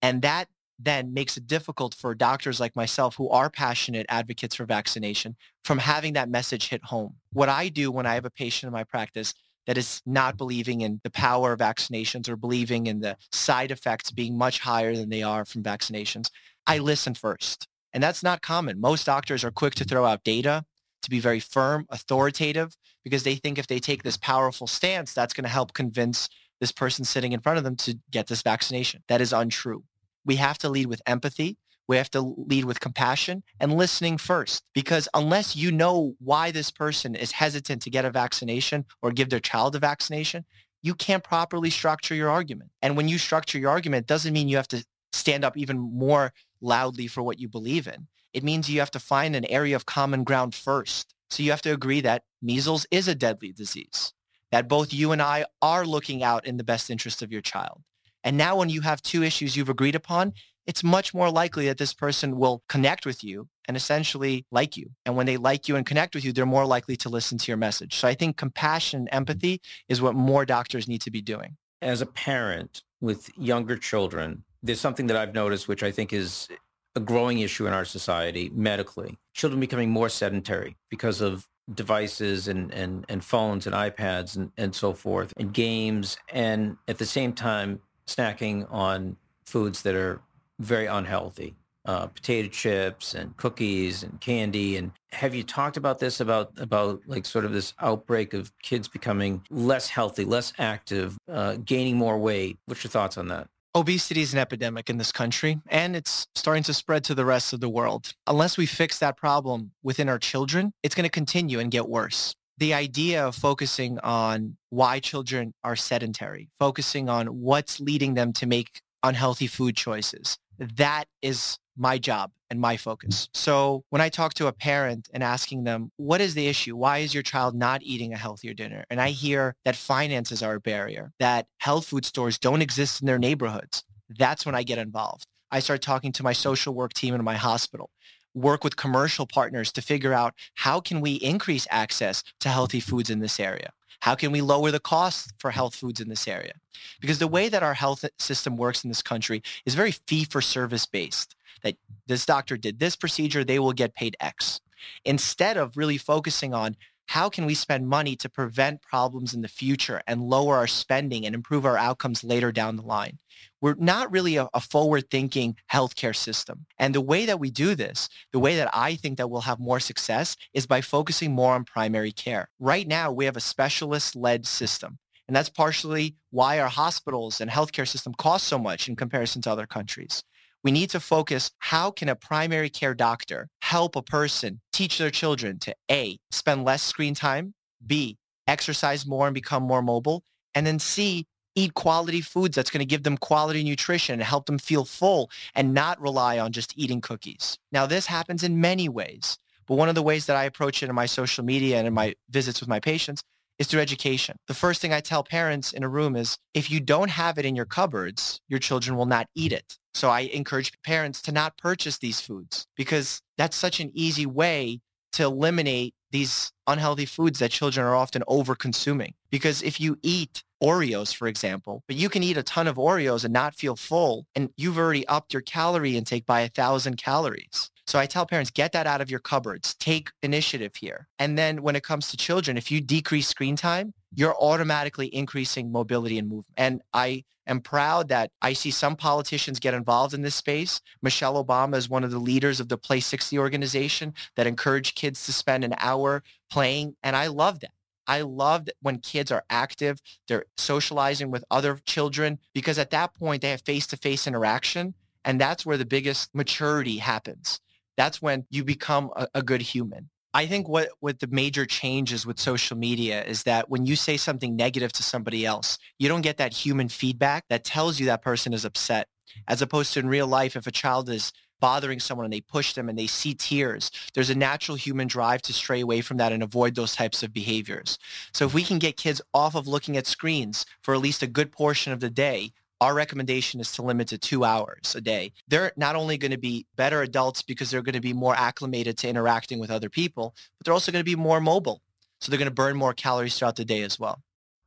And 0.00 0.22
that 0.22 0.48
then 0.78 1.12
makes 1.12 1.36
it 1.36 1.46
difficult 1.46 1.94
for 1.94 2.14
doctors 2.14 2.58
like 2.58 2.74
myself 2.74 3.16
who 3.16 3.28
are 3.28 3.50
passionate 3.50 4.06
advocates 4.08 4.54
for 4.56 4.64
vaccination 4.64 5.36
from 5.62 5.76
having 5.76 6.14
that 6.14 6.30
message 6.30 6.68
hit 6.70 6.84
home. 6.84 7.16
What 7.34 7.50
I 7.50 7.68
do 7.68 7.90
when 7.90 8.06
I 8.06 8.14
have 8.14 8.24
a 8.24 8.30
patient 8.30 8.68
in 8.68 8.72
my 8.72 8.84
practice 8.84 9.34
that 9.68 9.76
is 9.76 10.00
not 10.06 10.38
believing 10.38 10.80
in 10.80 10.98
the 11.04 11.10
power 11.10 11.52
of 11.52 11.60
vaccinations 11.60 12.26
or 12.26 12.36
believing 12.36 12.86
in 12.86 13.00
the 13.00 13.18
side 13.30 13.70
effects 13.70 14.10
being 14.10 14.36
much 14.36 14.60
higher 14.60 14.96
than 14.96 15.10
they 15.10 15.22
are 15.22 15.44
from 15.44 15.62
vaccinations, 15.62 16.30
I 16.66 16.78
listen 16.78 17.14
first. 17.14 17.68
And 17.92 18.02
that's 18.02 18.22
not 18.22 18.40
common. 18.40 18.80
Most 18.80 19.04
doctors 19.04 19.44
are 19.44 19.50
quick 19.50 19.74
to 19.74 19.84
throw 19.84 20.06
out 20.06 20.24
data, 20.24 20.64
to 21.02 21.10
be 21.10 21.20
very 21.20 21.38
firm, 21.38 21.84
authoritative, 21.90 22.78
because 23.04 23.24
they 23.24 23.34
think 23.34 23.58
if 23.58 23.66
they 23.66 23.78
take 23.78 24.02
this 24.02 24.16
powerful 24.16 24.66
stance, 24.66 25.12
that's 25.12 25.34
going 25.34 25.44
to 25.44 25.50
help 25.50 25.74
convince 25.74 26.30
this 26.60 26.72
person 26.72 27.04
sitting 27.04 27.32
in 27.32 27.40
front 27.40 27.58
of 27.58 27.64
them 27.64 27.76
to 27.76 27.98
get 28.10 28.26
this 28.26 28.40
vaccination. 28.40 29.02
That 29.08 29.20
is 29.20 29.34
untrue. 29.34 29.84
We 30.24 30.36
have 30.36 30.56
to 30.58 30.70
lead 30.70 30.86
with 30.86 31.02
empathy. 31.04 31.58
We 31.88 31.96
have 31.96 32.10
to 32.10 32.20
lead 32.20 32.66
with 32.66 32.80
compassion 32.80 33.42
and 33.58 33.76
listening 33.76 34.18
first, 34.18 34.62
because 34.74 35.08
unless 35.14 35.56
you 35.56 35.72
know 35.72 36.14
why 36.18 36.50
this 36.50 36.70
person 36.70 37.14
is 37.14 37.32
hesitant 37.32 37.82
to 37.82 37.90
get 37.90 38.04
a 38.04 38.10
vaccination 38.10 38.84
or 39.02 39.10
give 39.10 39.30
their 39.30 39.40
child 39.40 39.74
a 39.74 39.78
vaccination, 39.78 40.44
you 40.82 40.94
can't 40.94 41.24
properly 41.24 41.70
structure 41.70 42.14
your 42.14 42.30
argument. 42.30 42.70
And 42.82 42.96
when 42.96 43.08
you 43.08 43.18
structure 43.18 43.58
your 43.58 43.70
argument, 43.70 44.06
doesn't 44.06 44.32
mean 44.32 44.48
you 44.48 44.56
have 44.56 44.68
to 44.68 44.84
stand 45.12 45.44
up 45.44 45.56
even 45.56 45.78
more 45.78 46.32
loudly 46.60 47.06
for 47.06 47.22
what 47.22 47.40
you 47.40 47.48
believe 47.48 47.88
in. 47.88 48.06
It 48.34 48.44
means 48.44 48.68
you 48.68 48.80
have 48.80 48.90
to 48.92 49.00
find 49.00 49.34
an 49.34 49.46
area 49.46 49.74
of 49.74 49.86
common 49.86 50.22
ground 50.22 50.54
first. 50.54 51.14
So 51.30 51.42
you 51.42 51.50
have 51.50 51.62
to 51.62 51.72
agree 51.72 52.02
that 52.02 52.24
measles 52.42 52.86
is 52.90 53.08
a 53.08 53.14
deadly 53.14 53.52
disease, 53.52 54.12
that 54.52 54.68
both 54.68 54.92
you 54.92 55.12
and 55.12 55.22
I 55.22 55.46
are 55.62 55.86
looking 55.86 56.22
out 56.22 56.46
in 56.46 56.58
the 56.58 56.64
best 56.64 56.90
interest 56.90 57.22
of 57.22 57.32
your 57.32 57.40
child. 57.40 57.82
And 58.22 58.36
now 58.36 58.56
when 58.56 58.68
you 58.68 58.82
have 58.82 59.00
two 59.00 59.22
issues 59.22 59.56
you've 59.56 59.68
agreed 59.68 59.94
upon, 59.94 60.34
it's 60.68 60.84
much 60.84 61.14
more 61.14 61.30
likely 61.30 61.66
that 61.66 61.78
this 61.78 61.94
person 61.94 62.36
will 62.36 62.62
connect 62.68 63.06
with 63.06 63.24
you 63.24 63.48
and 63.66 63.74
essentially 63.74 64.44
like 64.52 64.76
you. 64.76 64.90
And 65.06 65.16
when 65.16 65.24
they 65.24 65.38
like 65.38 65.66
you 65.66 65.76
and 65.76 65.86
connect 65.86 66.14
with 66.14 66.26
you, 66.26 66.32
they're 66.32 66.44
more 66.44 66.66
likely 66.66 66.94
to 66.98 67.08
listen 67.08 67.38
to 67.38 67.50
your 67.50 67.56
message. 67.56 67.96
So 67.96 68.06
I 68.06 68.14
think 68.14 68.36
compassion 68.36 69.00
and 69.00 69.08
empathy 69.10 69.62
is 69.88 70.02
what 70.02 70.14
more 70.14 70.44
doctors 70.44 70.86
need 70.86 71.00
to 71.00 71.10
be 71.10 71.22
doing. 71.22 71.56
As 71.80 72.02
a 72.02 72.06
parent 72.06 72.82
with 73.00 73.30
younger 73.38 73.78
children, 73.78 74.44
there's 74.62 74.80
something 74.80 75.06
that 75.06 75.16
I've 75.16 75.32
noticed, 75.32 75.68
which 75.68 75.82
I 75.82 75.90
think 75.90 76.12
is 76.12 76.48
a 76.94 77.00
growing 77.00 77.38
issue 77.38 77.66
in 77.66 77.72
our 77.72 77.86
society 77.86 78.50
medically. 78.52 79.16
Children 79.32 79.60
becoming 79.60 79.88
more 79.88 80.10
sedentary 80.10 80.76
because 80.90 81.22
of 81.22 81.48
devices 81.72 82.46
and, 82.46 82.74
and, 82.74 83.06
and 83.08 83.24
phones 83.24 83.66
and 83.66 83.74
iPads 83.74 84.36
and, 84.36 84.52
and 84.58 84.74
so 84.74 84.92
forth 84.92 85.32
and 85.38 85.54
games. 85.54 86.18
And 86.30 86.76
at 86.86 86.98
the 86.98 87.06
same 87.06 87.32
time, 87.32 87.80
snacking 88.06 88.70
on 88.70 89.16
foods 89.46 89.82
that 89.82 89.94
are 89.94 90.20
very 90.58 90.86
unhealthy. 90.86 91.54
Uh, 91.84 92.06
potato 92.06 92.48
chips 92.48 93.14
and 93.14 93.34
cookies 93.38 94.02
and 94.02 94.20
candy. 94.20 94.76
And 94.76 94.92
have 95.12 95.34
you 95.34 95.42
talked 95.42 95.78
about 95.78 96.00
this 96.00 96.20
about 96.20 96.52
about 96.58 97.00
like 97.06 97.24
sort 97.24 97.46
of 97.46 97.52
this 97.52 97.72
outbreak 97.80 98.34
of 98.34 98.52
kids 98.62 98.88
becoming 98.88 99.42
less 99.48 99.88
healthy, 99.88 100.26
less 100.26 100.52
active, 100.58 101.16
uh, 101.32 101.56
gaining 101.64 101.96
more 101.96 102.18
weight? 102.18 102.58
What's 102.66 102.84
your 102.84 102.90
thoughts 102.90 103.16
on 103.16 103.28
that? 103.28 103.48
Obesity 103.74 104.22
is 104.22 104.32
an 104.32 104.38
epidemic 104.38 104.90
in 104.90 104.98
this 104.98 105.12
country, 105.12 105.60
and 105.68 105.94
it's 105.94 106.26
starting 106.34 106.62
to 106.64 106.74
spread 106.74 107.04
to 107.04 107.14
the 107.14 107.24
rest 107.24 107.52
of 107.52 107.60
the 107.60 107.68
world. 107.68 108.12
Unless 108.26 108.58
we 108.58 108.66
fix 108.66 108.98
that 108.98 109.16
problem 109.16 109.72
within 109.82 110.08
our 110.08 110.18
children, 110.18 110.72
it's 110.82 110.94
going 110.94 111.04
to 111.04 111.10
continue 111.10 111.58
and 111.58 111.70
get 111.70 111.88
worse. 111.88 112.34
The 112.56 112.74
idea 112.74 113.24
of 113.24 113.36
focusing 113.36 113.98
on 114.00 114.56
why 114.70 114.98
children 114.98 115.52
are 115.62 115.76
sedentary, 115.76 116.48
focusing 116.58 117.08
on 117.08 117.26
what's 117.28 117.78
leading 117.78 118.14
them 118.14 118.32
to 118.34 118.46
make 118.46 118.80
unhealthy 119.02 119.46
food 119.46 119.76
choices, 119.76 120.38
that 120.58 121.04
is 121.22 121.58
my 121.76 121.98
job 121.98 122.32
and 122.50 122.60
my 122.60 122.76
focus. 122.76 123.28
So 123.34 123.84
when 123.90 124.02
I 124.02 124.08
talk 124.08 124.34
to 124.34 124.46
a 124.46 124.52
parent 124.52 125.08
and 125.12 125.22
asking 125.22 125.64
them, 125.64 125.92
what 125.96 126.20
is 126.20 126.34
the 126.34 126.48
issue? 126.48 126.76
Why 126.76 126.98
is 126.98 127.14
your 127.14 127.22
child 127.22 127.54
not 127.54 127.82
eating 127.82 128.12
a 128.12 128.18
healthier 128.18 128.54
dinner? 128.54 128.84
And 128.90 129.00
I 129.00 129.10
hear 129.10 129.54
that 129.64 129.76
finances 129.76 130.42
are 130.42 130.54
a 130.54 130.60
barrier, 130.60 131.12
that 131.20 131.46
health 131.58 131.86
food 131.86 132.04
stores 132.04 132.38
don't 132.38 132.62
exist 132.62 133.00
in 133.00 133.06
their 133.06 133.18
neighborhoods. 133.18 133.84
That's 134.08 134.44
when 134.44 134.54
I 134.54 134.62
get 134.62 134.78
involved. 134.78 135.26
I 135.50 135.60
start 135.60 135.82
talking 135.82 136.12
to 136.12 136.22
my 136.22 136.32
social 136.32 136.74
work 136.74 136.94
team 136.94 137.14
in 137.14 137.24
my 137.24 137.34
hospital 137.34 137.90
work 138.34 138.64
with 138.64 138.76
commercial 138.76 139.26
partners 139.26 139.72
to 139.72 139.82
figure 139.82 140.12
out 140.12 140.34
how 140.54 140.80
can 140.80 141.00
we 141.00 141.14
increase 141.14 141.66
access 141.70 142.22
to 142.40 142.48
healthy 142.48 142.80
foods 142.80 143.10
in 143.10 143.18
this 143.18 143.40
area? 143.40 143.72
How 144.00 144.14
can 144.14 144.32
we 144.32 144.40
lower 144.40 144.70
the 144.70 144.80
cost 144.80 145.32
for 145.38 145.50
health 145.50 145.74
foods 145.74 146.00
in 146.00 146.08
this 146.08 146.28
area? 146.28 146.52
Because 147.00 147.18
the 147.18 147.28
way 147.28 147.48
that 147.48 147.62
our 147.62 147.74
health 147.74 148.04
system 148.18 148.56
works 148.56 148.84
in 148.84 148.90
this 148.90 149.02
country 149.02 149.42
is 149.66 149.74
very 149.74 149.92
fee 149.92 150.24
for 150.24 150.40
service 150.40 150.86
based 150.86 151.34
that 151.62 151.76
this 152.06 152.24
doctor 152.24 152.56
did 152.56 152.78
this 152.78 152.96
procedure, 152.96 153.44
they 153.44 153.58
will 153.58 153.72
get 153.72 153.94
paid 153.94 154.16
X. 154.20 154.60
Instead 155.04 155.56
of 155.56 155.76
really 155.76 155.98
focusing 155.98 156.54
on 156.54 156.76
how 157.08 157.30
can 157.30 157.46
we 157.46 157.54
spend 157.54 157.88
money 157.88 158.14
to 158.16 158.28
prevent 158.28 158.82
problems 158.82 159.32
in 159.32 159.40
the 159.40 159.48
future 159.48 160.02
and 160.06 160.22
lower 160.22 160.56
our 160.56 160.66
spending 160.66 161.24
and 161.24 161.34
improve 161.34 161.64
our 161.64 161.76
outcomes 161.76 162.22
later 162.22 162.52
down 162.52 162.76
the 162.76 162.82
line. 162.82 163.18
We're 163.62 163.76
not 163.78 164.12
really 164.12 164.36
a, 164.36 164.48
a 164.52 164.60
forward-thinking 164.60 165.56
healthcare 165.72 166.14
system. 166.14 166.66
And 166.78 166.94
the 166.94 167.00
way 167.00 167.24
that 167.24 167.40
we 167.40 167.50
do 167.50 167.74
this, 167.74 168.08
the 168.32 168.38
way 168.38 168.56
that 168.56 168.70
I 168.74 168.94
think 168.94 169.16
that 169.16 169.30
we'll 169.30 169.40
have 169.40 169.58
more 169.58 169.80
success 169.80 170.36
is 170.52 170.66
by 170.66 170.82
focusing 170.82 171.32
more 171.32 171.54
on 171.54 171.64
primary 171.64 172.12
care. 172.12 172.50
Right 172.60 172.86
now, 172.86 173.10
we 173.10 173.24
have 173.24 173.36
a 173.36 173.40
specialist-led 173.40 174.46
system. 174.46 174.98
And 175.26 175.34
that's 175.34 175.48
partially 175.48 176.16
why 176.30 176.60
our 176.60 176.68
hospitals 176.68 177.40
and 177.40 177.50
healthcare 177.50 177.88
system 177.88 178.14
cost 178.14 178.46
so 178.46 178.58
much 178.58 178.88
in 178.88 178.96
comparison 178.96 179.42
to 179.42 179.50
other 179.50 179.66
countries 179.66 180.24
we 180.68 180.72
need 180.72 180.90
to 180.90 181.00
focus 181.00 181.50
how 181.60 181.90
can 181.90 182.10
a 182.10 182.14
primary 182.14 182.68
care 182.68 182.92
doctor 182.94 183.48
help 183.62 183.96
a 183.96 184.02
person 184.02 184.60
teach 184.70 184.98
their 184.98 185.08
children 185.08 185.58
to 185.58 185.74
A, 185.90 186.18
spend 186.30 186.62
less 186.62 186.82
screen 186.82 187.14
time, 187.14 187.54
B, 187.86 188.18
exercise 188.46 189.06
more 189.06 189.26
and 189.26 189.32
become 189.32 189.62
more 189.62 189.80
mobile, 189.80 190.24
and 190.54 190.66
then 190.66 190.78
C, 190.78 191.24
eat 191.54 191.72
quality 191.72 192.20
foods 192.20 192.54
that's 192.54 192.70
going 192.70 192.80
to 192.80 192.84
give 192.84 193.02
them 193.02 193.16
quality 193.16 193.64
nutrition 193.64 194.12
and 194.12 194.22
help 194.22 194.44
them 194.44 194.58
feel 194.58 194.84
full 194.84 195.30
and 195.54 195.72
not 195.72 195.98
rely 196.02 196.38
on 196.38 196.52
just 196.52 196.76
eating 196.76 197.00
cookies. 197.00 197.56
Now, 197.72 197.86
this 197.86 198.04
happens 198.04 198.42
in 198.42 198.60
many 198.60 198.90
ways, 198.90 199.38
but 199.66 199.76
one 199.76 199.88
of 199.88 199.94
the 199.94 200.02
ways 200.02 200.26
that 200.26 200.36
I 200.36 200.44
approach 200.44 200.82
it 200.82 200.90
in 200.90 200.94
my 200.94 201.06
social 201.06 201.46
media 201.46 201.78
and 201.78 201.86
in 201.86 201.94
my 201.94 202.14
visits 202.28 202.60
with 202.60 202.68
my 202.68 202.78
patients 202.78 203.22
is 203.58 203.66
through 203.66 203.80
education. 203.80 204.36
The 204.46 204.54
first 204.54 204.80
thing 204.80 204.92
I 204.92 205.00
tell 205.00 205.24
parents 205.24 205.72
in 205.72 205.82
a 205.82 205.88
room 205.88 206.16
is 206.16 206.38
if 206.54 206.70
you 206.70 206.80
don't 206.80 207.10
have 207.10 207.38
it 207.38 207.44
in 207.44 207.56
your 207.56 207.64
cupboards, 207.64 208.40
your 208.48 208.60
children 208.60 208.96
will 208.96 209.06
not 209.06 209.26
eat 209.34 209.52
it. 209.52 209.78
So 209.94 210.10
I 210.10 210.20
encourage 210.20 210.72
parents 210.82 211.20
to 211.22 211.32
not 211.32 211.58
purchase 211.58 211.98
these 211.98 212.20
foods 212.20 212.66
because 212.76 213.20
that's 213.36 213.56
such 213.56 213.80
an 213.80 213.90
easy 213.94 214.26
way 214.26 214.80
to 215.12 215.24
eliminate 215.24 215.94
these 216.10 216.52
unhealthy 216.66 217.04
foods 217.04 217.38
that 217.38 217.50
children 217.50 217.84
are 217.84 217.96
often 217.96 218.22
over 218.28 218.54
consuming. 218.54 219.14
Because 219.30 219.62
if 219.62 219.80
you 219.80 219.98
eat 220.02 220.44
Oreos, 220.62 221.14
for 221.14 221.28
example, 221.28 221.82
but 221.86 221.96
you 221.96 222.08
can 222.08 222.22
eat 222.22 222.36
a 222.36 222.42
ton 222.42 222.66
of 222.66 222.76
Oreos 222.76 223.24
and 223.24 223.32
not 223.32 223.54
feel 223.54 223.76
full, 223.76 224.26
and 224.34 224.50
you've 224.56 224.78
already 224.78 225.06
upped 225.06 225.32
your 225.32 225.42
calorie 225.42 225.96
intake 225.96 226.26
by 226.26 226.40
a 226.40 226.48
thousand 226.48 226.96
calories. 226.96 227.70
So 227.88 227.98
I 227.98 228.04
tell 228.04 228.26
parents, 228.26 228.50
get 228.50 228.72
that 228.72 228.86
out 228.86 229.00
of 229.00 229.10
your 229.10 229.18
cupboards. 229.18 229.74
Take 229.76 230.10
initiative 230.22 230.76
here. 230.76 231.08
And 231.18 231.38
then 231.38 231.62
when 231.62 231.74
it 231.74 231.82
comes 231.82 232.08
to 232.08 232.18
children, 232.18 232.58
if 232.58 232.70
you 232.70 232.82
decrease 232.82 233.26
screen 233.26 233.56
time, 233.56 233.94
you're 234.14 234.36
automatically 234.38 235.06
increasing 235.14 235.72
mobility 235.72 236.18
and 236.18 236.28
movement. 236.28 236.52
And 236.58 236.82
I 236.92 237.24
am 237.46 237.62
proud 237.62 238.08
that 238.08 238.30
I 238.42 238.52
see 238.52 238.70
some 238.70 238.94
politicians 238.94 239.58
get 239.58 239.72
involved 239.72 240.12
in 240.12 240.20
this 240.20 240.34
space. 240.34 240.82
Michelle 241.00 241.42
Obama 241.42 241.76
is 241.76 241.88
one 241.88 242.04
of 242.04 242.10
the 242.10 242.18
leaders 242.18 242.60
of 242.60 242.68
the 242.68 242.76
Play 242.76 243.00
60 243.00 243.38
organization 243.38 244.12
that 244.36 244.46
encourage 244.46 244.94
kids 244.94 245.24
to 245.24 245.32
spend 245.32 245.64
an 245.64 245.74
hour 245.78 246.22
playing. 246.50 246.94
And 247.02 247.16
I 247.16 247.28
love 247.28 247.60
that. 247.60 247.72
I 248.06 248.20
love 248.20 248.66
that 248.66 248.74
when 248.82 248.98
kids 248.98 249.32
are 249.32 249.44
active, 249.48 250.02
they're 250.28 250.44
socializing 250.58 251.30
with 251.30 251.42
other 251.50 251.78
children 251.86 252.38
because 252.52 252.78
at 252.78 252.90
that 252.90 253.14
point 253.14 253.40
they 253.40 253.50
have 253.50 253.62
face-to-face 253.62 254.26
interaction. 254.26 254.92
And 255.24 255.40
that's 255.40 255.64
where 255.64 255.78
the 255.78 255.86
biggest 255.86 256.34
maturity 256.34 256.98
happens. 256.98 257.60
That's 257.98 258.22
when 258.22 258.46
you 258.48 258.64
become 258.64 259.10
a, 259.16 259.28
a 259.34 259.42
good 259.42 259.60
human. 259.60 260.08
I 260.32 260.46
think 260.46 260.68
what, 260.68 260.90
what 261.00 261.18
the 261.18 261.26
major 261.26 261.66
changes 261.66 262.24
with 262.24 262.38
social 262.38 262.76
media 262.76 263.24
is 263.24 263.42
that 263.42 263.68
when 263.68 263.86
you 263.86 263.96
say 263.96 264.16
something 264.16 264.54
negative 264.54 264.92
to 264.92 265.02
somebody 265.02 265.44
else, 265.44 265.78
you 265.98 266.08
don't 266.08 266.22
get 266.22 266.36
that 266.36 266.52
human 266.52 266.88
feedback 266.88 267.44
that 267.48 267.64
tells 267.64 267.98
you 267.98 268.06
that 268.06 268.22
person 268.22 268.54
is 268.54 268.64
upset. 268.64 269.08
As 269.48 269.60
opposed 269.62 269.92
to 269.94 270.00
in 270.00 270.08
real 270.08 270.28
life, 270.28 270.54
if 270.54 270.66
a 270.66 270.70
child 270.70 271.10
is 271.10 271.32
bothering 271.60 271.98
someone 271.98 272.24
and 272.24 272.32
they 272.32 272.40
push 272.40 272.74
them 272.74 272.88
and 272.88 272.96
they 272.96 273.08
see 273.08 273.34
tears, 273.34 273.90
there's 274.14 274.30
a 274.30 274.34
natural 274.34 274.76
human 274.76 275.08
drive 275.08 275.42
to 275.42 275.52
stray 275.52 275.80
away 275.80 276.00
from 276.00 276.18
that 276.18 276.30
and 276.30 276.42
avoid 276.42 276.76
those 276.76 276.94
types 276.94 277.24
of 277.24 277.32
behaviors. 277.32 277.98
So 278.32 278.46
if 278.46 278.54
we 278.54 278.62
can 278.62 278.78
get 278.78 278.96
kids 278.96 279.20
off 279.34 279.56
of 279.56 279.66
looking 279.66 279.96
at 279.96 280.06
screens 280.06 280.66
for 280.82 280.94
at 280.94 281.00
least 281.00 281.22
a 281.22 281.26
good 281.26 281.50
portion 281.50 281.92
of 281.92 281.98
the 281.98 282.10
day, 282.10 282.52
our 282.80 282.94
recommendation 282.94 283.60
is 283.60 283.72
to 283.72 283.82
limit 283.82 284.08
to 284.08 284.18
two 284.18 284.44
hours 284.44 284.94
a 284.94 285.00
day. 285.00 285.32
They're 285.48 285.72
not 285.76 285.96
only 285.96 286.16
going 286.16 286.30
to 286.30 286.38
be 286.38 286.66
better 286.76 287.02
adults 287.02 287.42
because 287.42 287.70
they're 287.70 287.82
going 287.82 287.94
to 287.94 288.00
be 288.00 288.12
more 288.12 288.34
acclimated 288.34 288.96
to 288.98 289.08
interacting 289.08 289.58
with 289.58 289.70
other 289.70 289.90
people, 289.90 290.34
but 290.58 290.64
they're 290.64 290.74
also 290.74 290.92
going 290.92 291.00
to 291.00 291.10
be 291.10 291.16
more 291.16 291.40
mobile. 291.40 291.82
So 292.20 292.30
they're 292.30 292.38
going 292.38 292.50
to 292.50 292.54
burn 292.54 292.76
more 292.76 292.94
calories 292.94 293.38
throughout 293.38 293.56
the 293.56 293.64
day 293.64 293.82
as 293.82 293.98
well. 293.98 294.22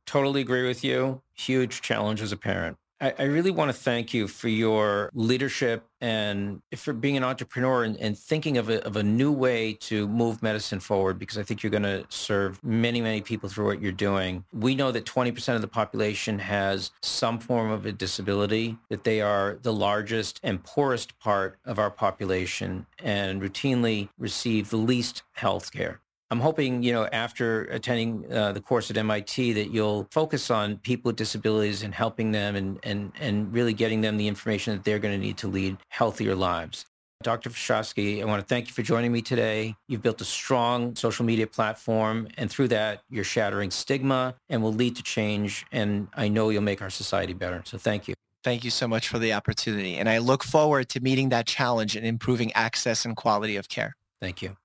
Totally 0.06 0.40
agree 0.40 0.66
with 0.66 0.82
you. 0.84 1.22
Huge 1.34 1.80
challenge 1.80 2.20
as 2.20 2.32
a 2.32 2.36
parent. 2.36 2.76
I, 3.02 3.14
I 3.18 3.22
really 3.24 3.50
want 3.50 3.68
to 3.68 3.72
thank 3.72 4.14
you 4.14 4.28
for 4.28 4.48
your 4.48 5.10
leadership 5.12 5.84
and 6.00 6.62
for 6.76 6.92
being 6.92 7.16
an 7.16 7.24
entrepreneur 7.24 7.82
and, 7.82 7.96
and 7.98 8.16
thinking 8.16 8.56
of 8.58 8.70
a, 8.70 8.84
of 8.86 8.94
a 8.94 9.02
new 9.02 9.32
way 9.32 9.74
to 9.74 10.06
move 10.06 10.40
medicine 10.40 10.78
forward 10.78 11.18
because 11.18 11.36
I 11.36 11.42
think 11.42 11.64
you're 11.64 11.70
going 11.70 11.82
to 11.82 12.06
serve 12.10 12.62
many, 12.62 13.00
many 13.00 13.20
people 13.20 13.48
through 13.48 13.66
what 13.66 13.80
you're 13.82 13.90
doing. 13.90 14.44
We 14.52 14.76
know 14.76 14.92
that 14.92 15.04
20% 15.04 15.56
of 15.56 15.60
the 15.62 15.68
population 15.68 16.38
has 16.38 16.92
some 17.02 17.40
form 17.40 17.72
of 17.72 17.86
a 17.86 17.92
disability, 17.92 18.78
that 18.88 19.02
they 19.02 19.20
are 19.20 19.58
the 19.62 19.72
largest 19.72 20.38
and 20.44 20.62
poorest 20.62 21.18
part 21.18 21.58
of 21.64 21.80
our 21.80 21.90
population 21.90 22.86
and 23.00 23.42
routinely 23.42 24.10
receive 24.16 24.70
the 24.70 24.76
least 24.76 25.24
health 25.32 25.72
care. 25.72 26.01
I'm 26.32 26.40
hoping, 26.40 26.82
you 26.82 26.94
know, 26.94 27.06
after 27.12 27.64
attending 27.64 28.24
uh, 28.32 28.52
the 28.52 28.60
course 28.62 28.90
at 28.90 28.96
MIT 28.96 29.52
that 29.52 29.70
you'll 29.70 30.08
focus 30.10 30.50
on 30.50 30.78
people 30.78 31.10
with 31.10 31.16
disabilities 31.16 31.82
and 31.82 31.94
helping 31.94 32.32
them 32.32 32.56
and, 32.56 32.78
and, 32.84 33.12
and 33.20 33.52
really 33.52 33.74
getting 33.74 34.00
them 34.00 34.16
the 34.16 34.26
information 34.26 34.74
that 34.74 34.82
they're 34.82 34.98
going 34.98 35.12
to 35.12 35.22
need 35.22 35.36
to 35.36 35.46
lead 35.46 35.76
healthier 35.90 36.34
lives. 36.34 36.86
Dr. 37.22 37.50
Varshavsky, 37.50 38.22
I 38.22 38.24
want 38.24 38.40
to 38.40 38.46
thank 38.46 38.66
you 38.66 38.72
for 38.72 38.80
joining 38.80 39.12
me 39.12 39.20
today. 39.20 39.76
You've 39.88 40.00
built 40.00 40.22
a 40.22 40.24
strong 40.24 40.96
social 40.96 41.26
media 41.26 41.46
platform, 41.46 42.28
and 42.38 42.50
through 42.50 42.68
that, 42.68 43.02
you're 43.10 43.24
shattering 43.24 43.70
stigma 43.70 44.34
and 44.48 44.62
will 44.62 44.72
lead 44.72 44.96
to 44.96 45.02
change. 45.02 45.66
And 45.70 46.08
I 46.14 46.28
know 46.28 46.48
you'll 46.48 46.62
make 46.62 46.80
our 46.80 46.88
society 46.88 47.34
better. 47.34 47.62
So 47.66 47.76
thank 47.76 48.08
you. 48.08 48.14
Thank 48.42 48.64
you 48.64 48.70
so 48.70 48.88
much 48.88 49.06
for 49.06 49.18
the 49.18 49.34
opportunity. 49.34 49.96
And 49.96 50.08
I 50.08 50.16
look 50.16 50.44
forward 50.44 50.88
to 50.88 51.00
meeting 51.00 51.28
that 51.28 51.46
challenge 51.46 51.94
and 51.94 52.06
improving 52.06 52.54
access 52.54 53.04
and 53.04 53.14
quality 53.14 53.56
of 53.56 53.68
care. 53.68 53.96
Thank 54.18 54.40
you. 54.40 54.56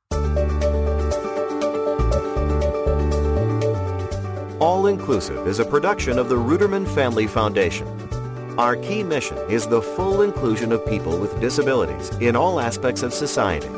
All 4.67 4.87
Inclusive 4.87 5.47
is 5.47 5.59
a 5.59 5.65
production 5.65 6.19
of 6.19 6.27
the 6.27 6.35
Ruderman 6.35 6.85
Family 6.93 7.25
Foundation. 7.25 7.87
Our 8.59 8.75
key 8.75 9.01
mission 9.01 9.37
is 9.49 9.65
the 9.65 9.81
full 9.81 10.23
inclusion 10.23 10.73
of 10.73 10.85
people 10.85 11.17
with 11.17 11.39
disabilities 11.39 12.09
in 12.19 12.35
all 12.35 12.59
aspects 12.59 13.01
of 13.01 13.13
society. 13.13 13.69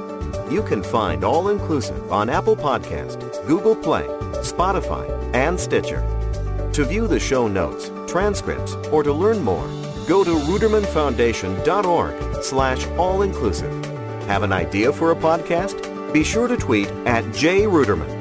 You 0.50 0.64
can 0.64 0.82
find 0.82 1.24
All 1.24 1.50
Inclusive 1.50 2.12
on 2.12 2.28
Apple 2.28 2.56
Podcast, 2.56 3.20
Google 3.46 3.76
Play, 3.76 4.02
Spotify, 4.42 5.08
and 5.36 5.60
Stitcher. 5.60 6.02
To 6.74 6.86
view 6.86 7.08
the 7.08 7.20
show 7.20 7.48
notes, 7.48 7.92
transcripts, 8.12 8.74
or 8.92 9.04
to 9.04 9.14
learn 9.14 9.44
more, 9.44 9.68
go 10.08 10.24
to 10.24 10.32
rudermanfoundation.org 10.32 12.44
slash 12.44 12.88
all-inclusive. 12.98 13.86
Have 14.26 14.42
an 14.42 14.52
idea 14.52 14.92
for 14.92 15.12
a 15.12 15.16
podcast? 15.16 16.12
Be 16.12 16.24
sure 16.24 16.48
to 16.48 16.58
tweet 16.58 16.88
at 17.06 17.26
jruderman 17.26 18.19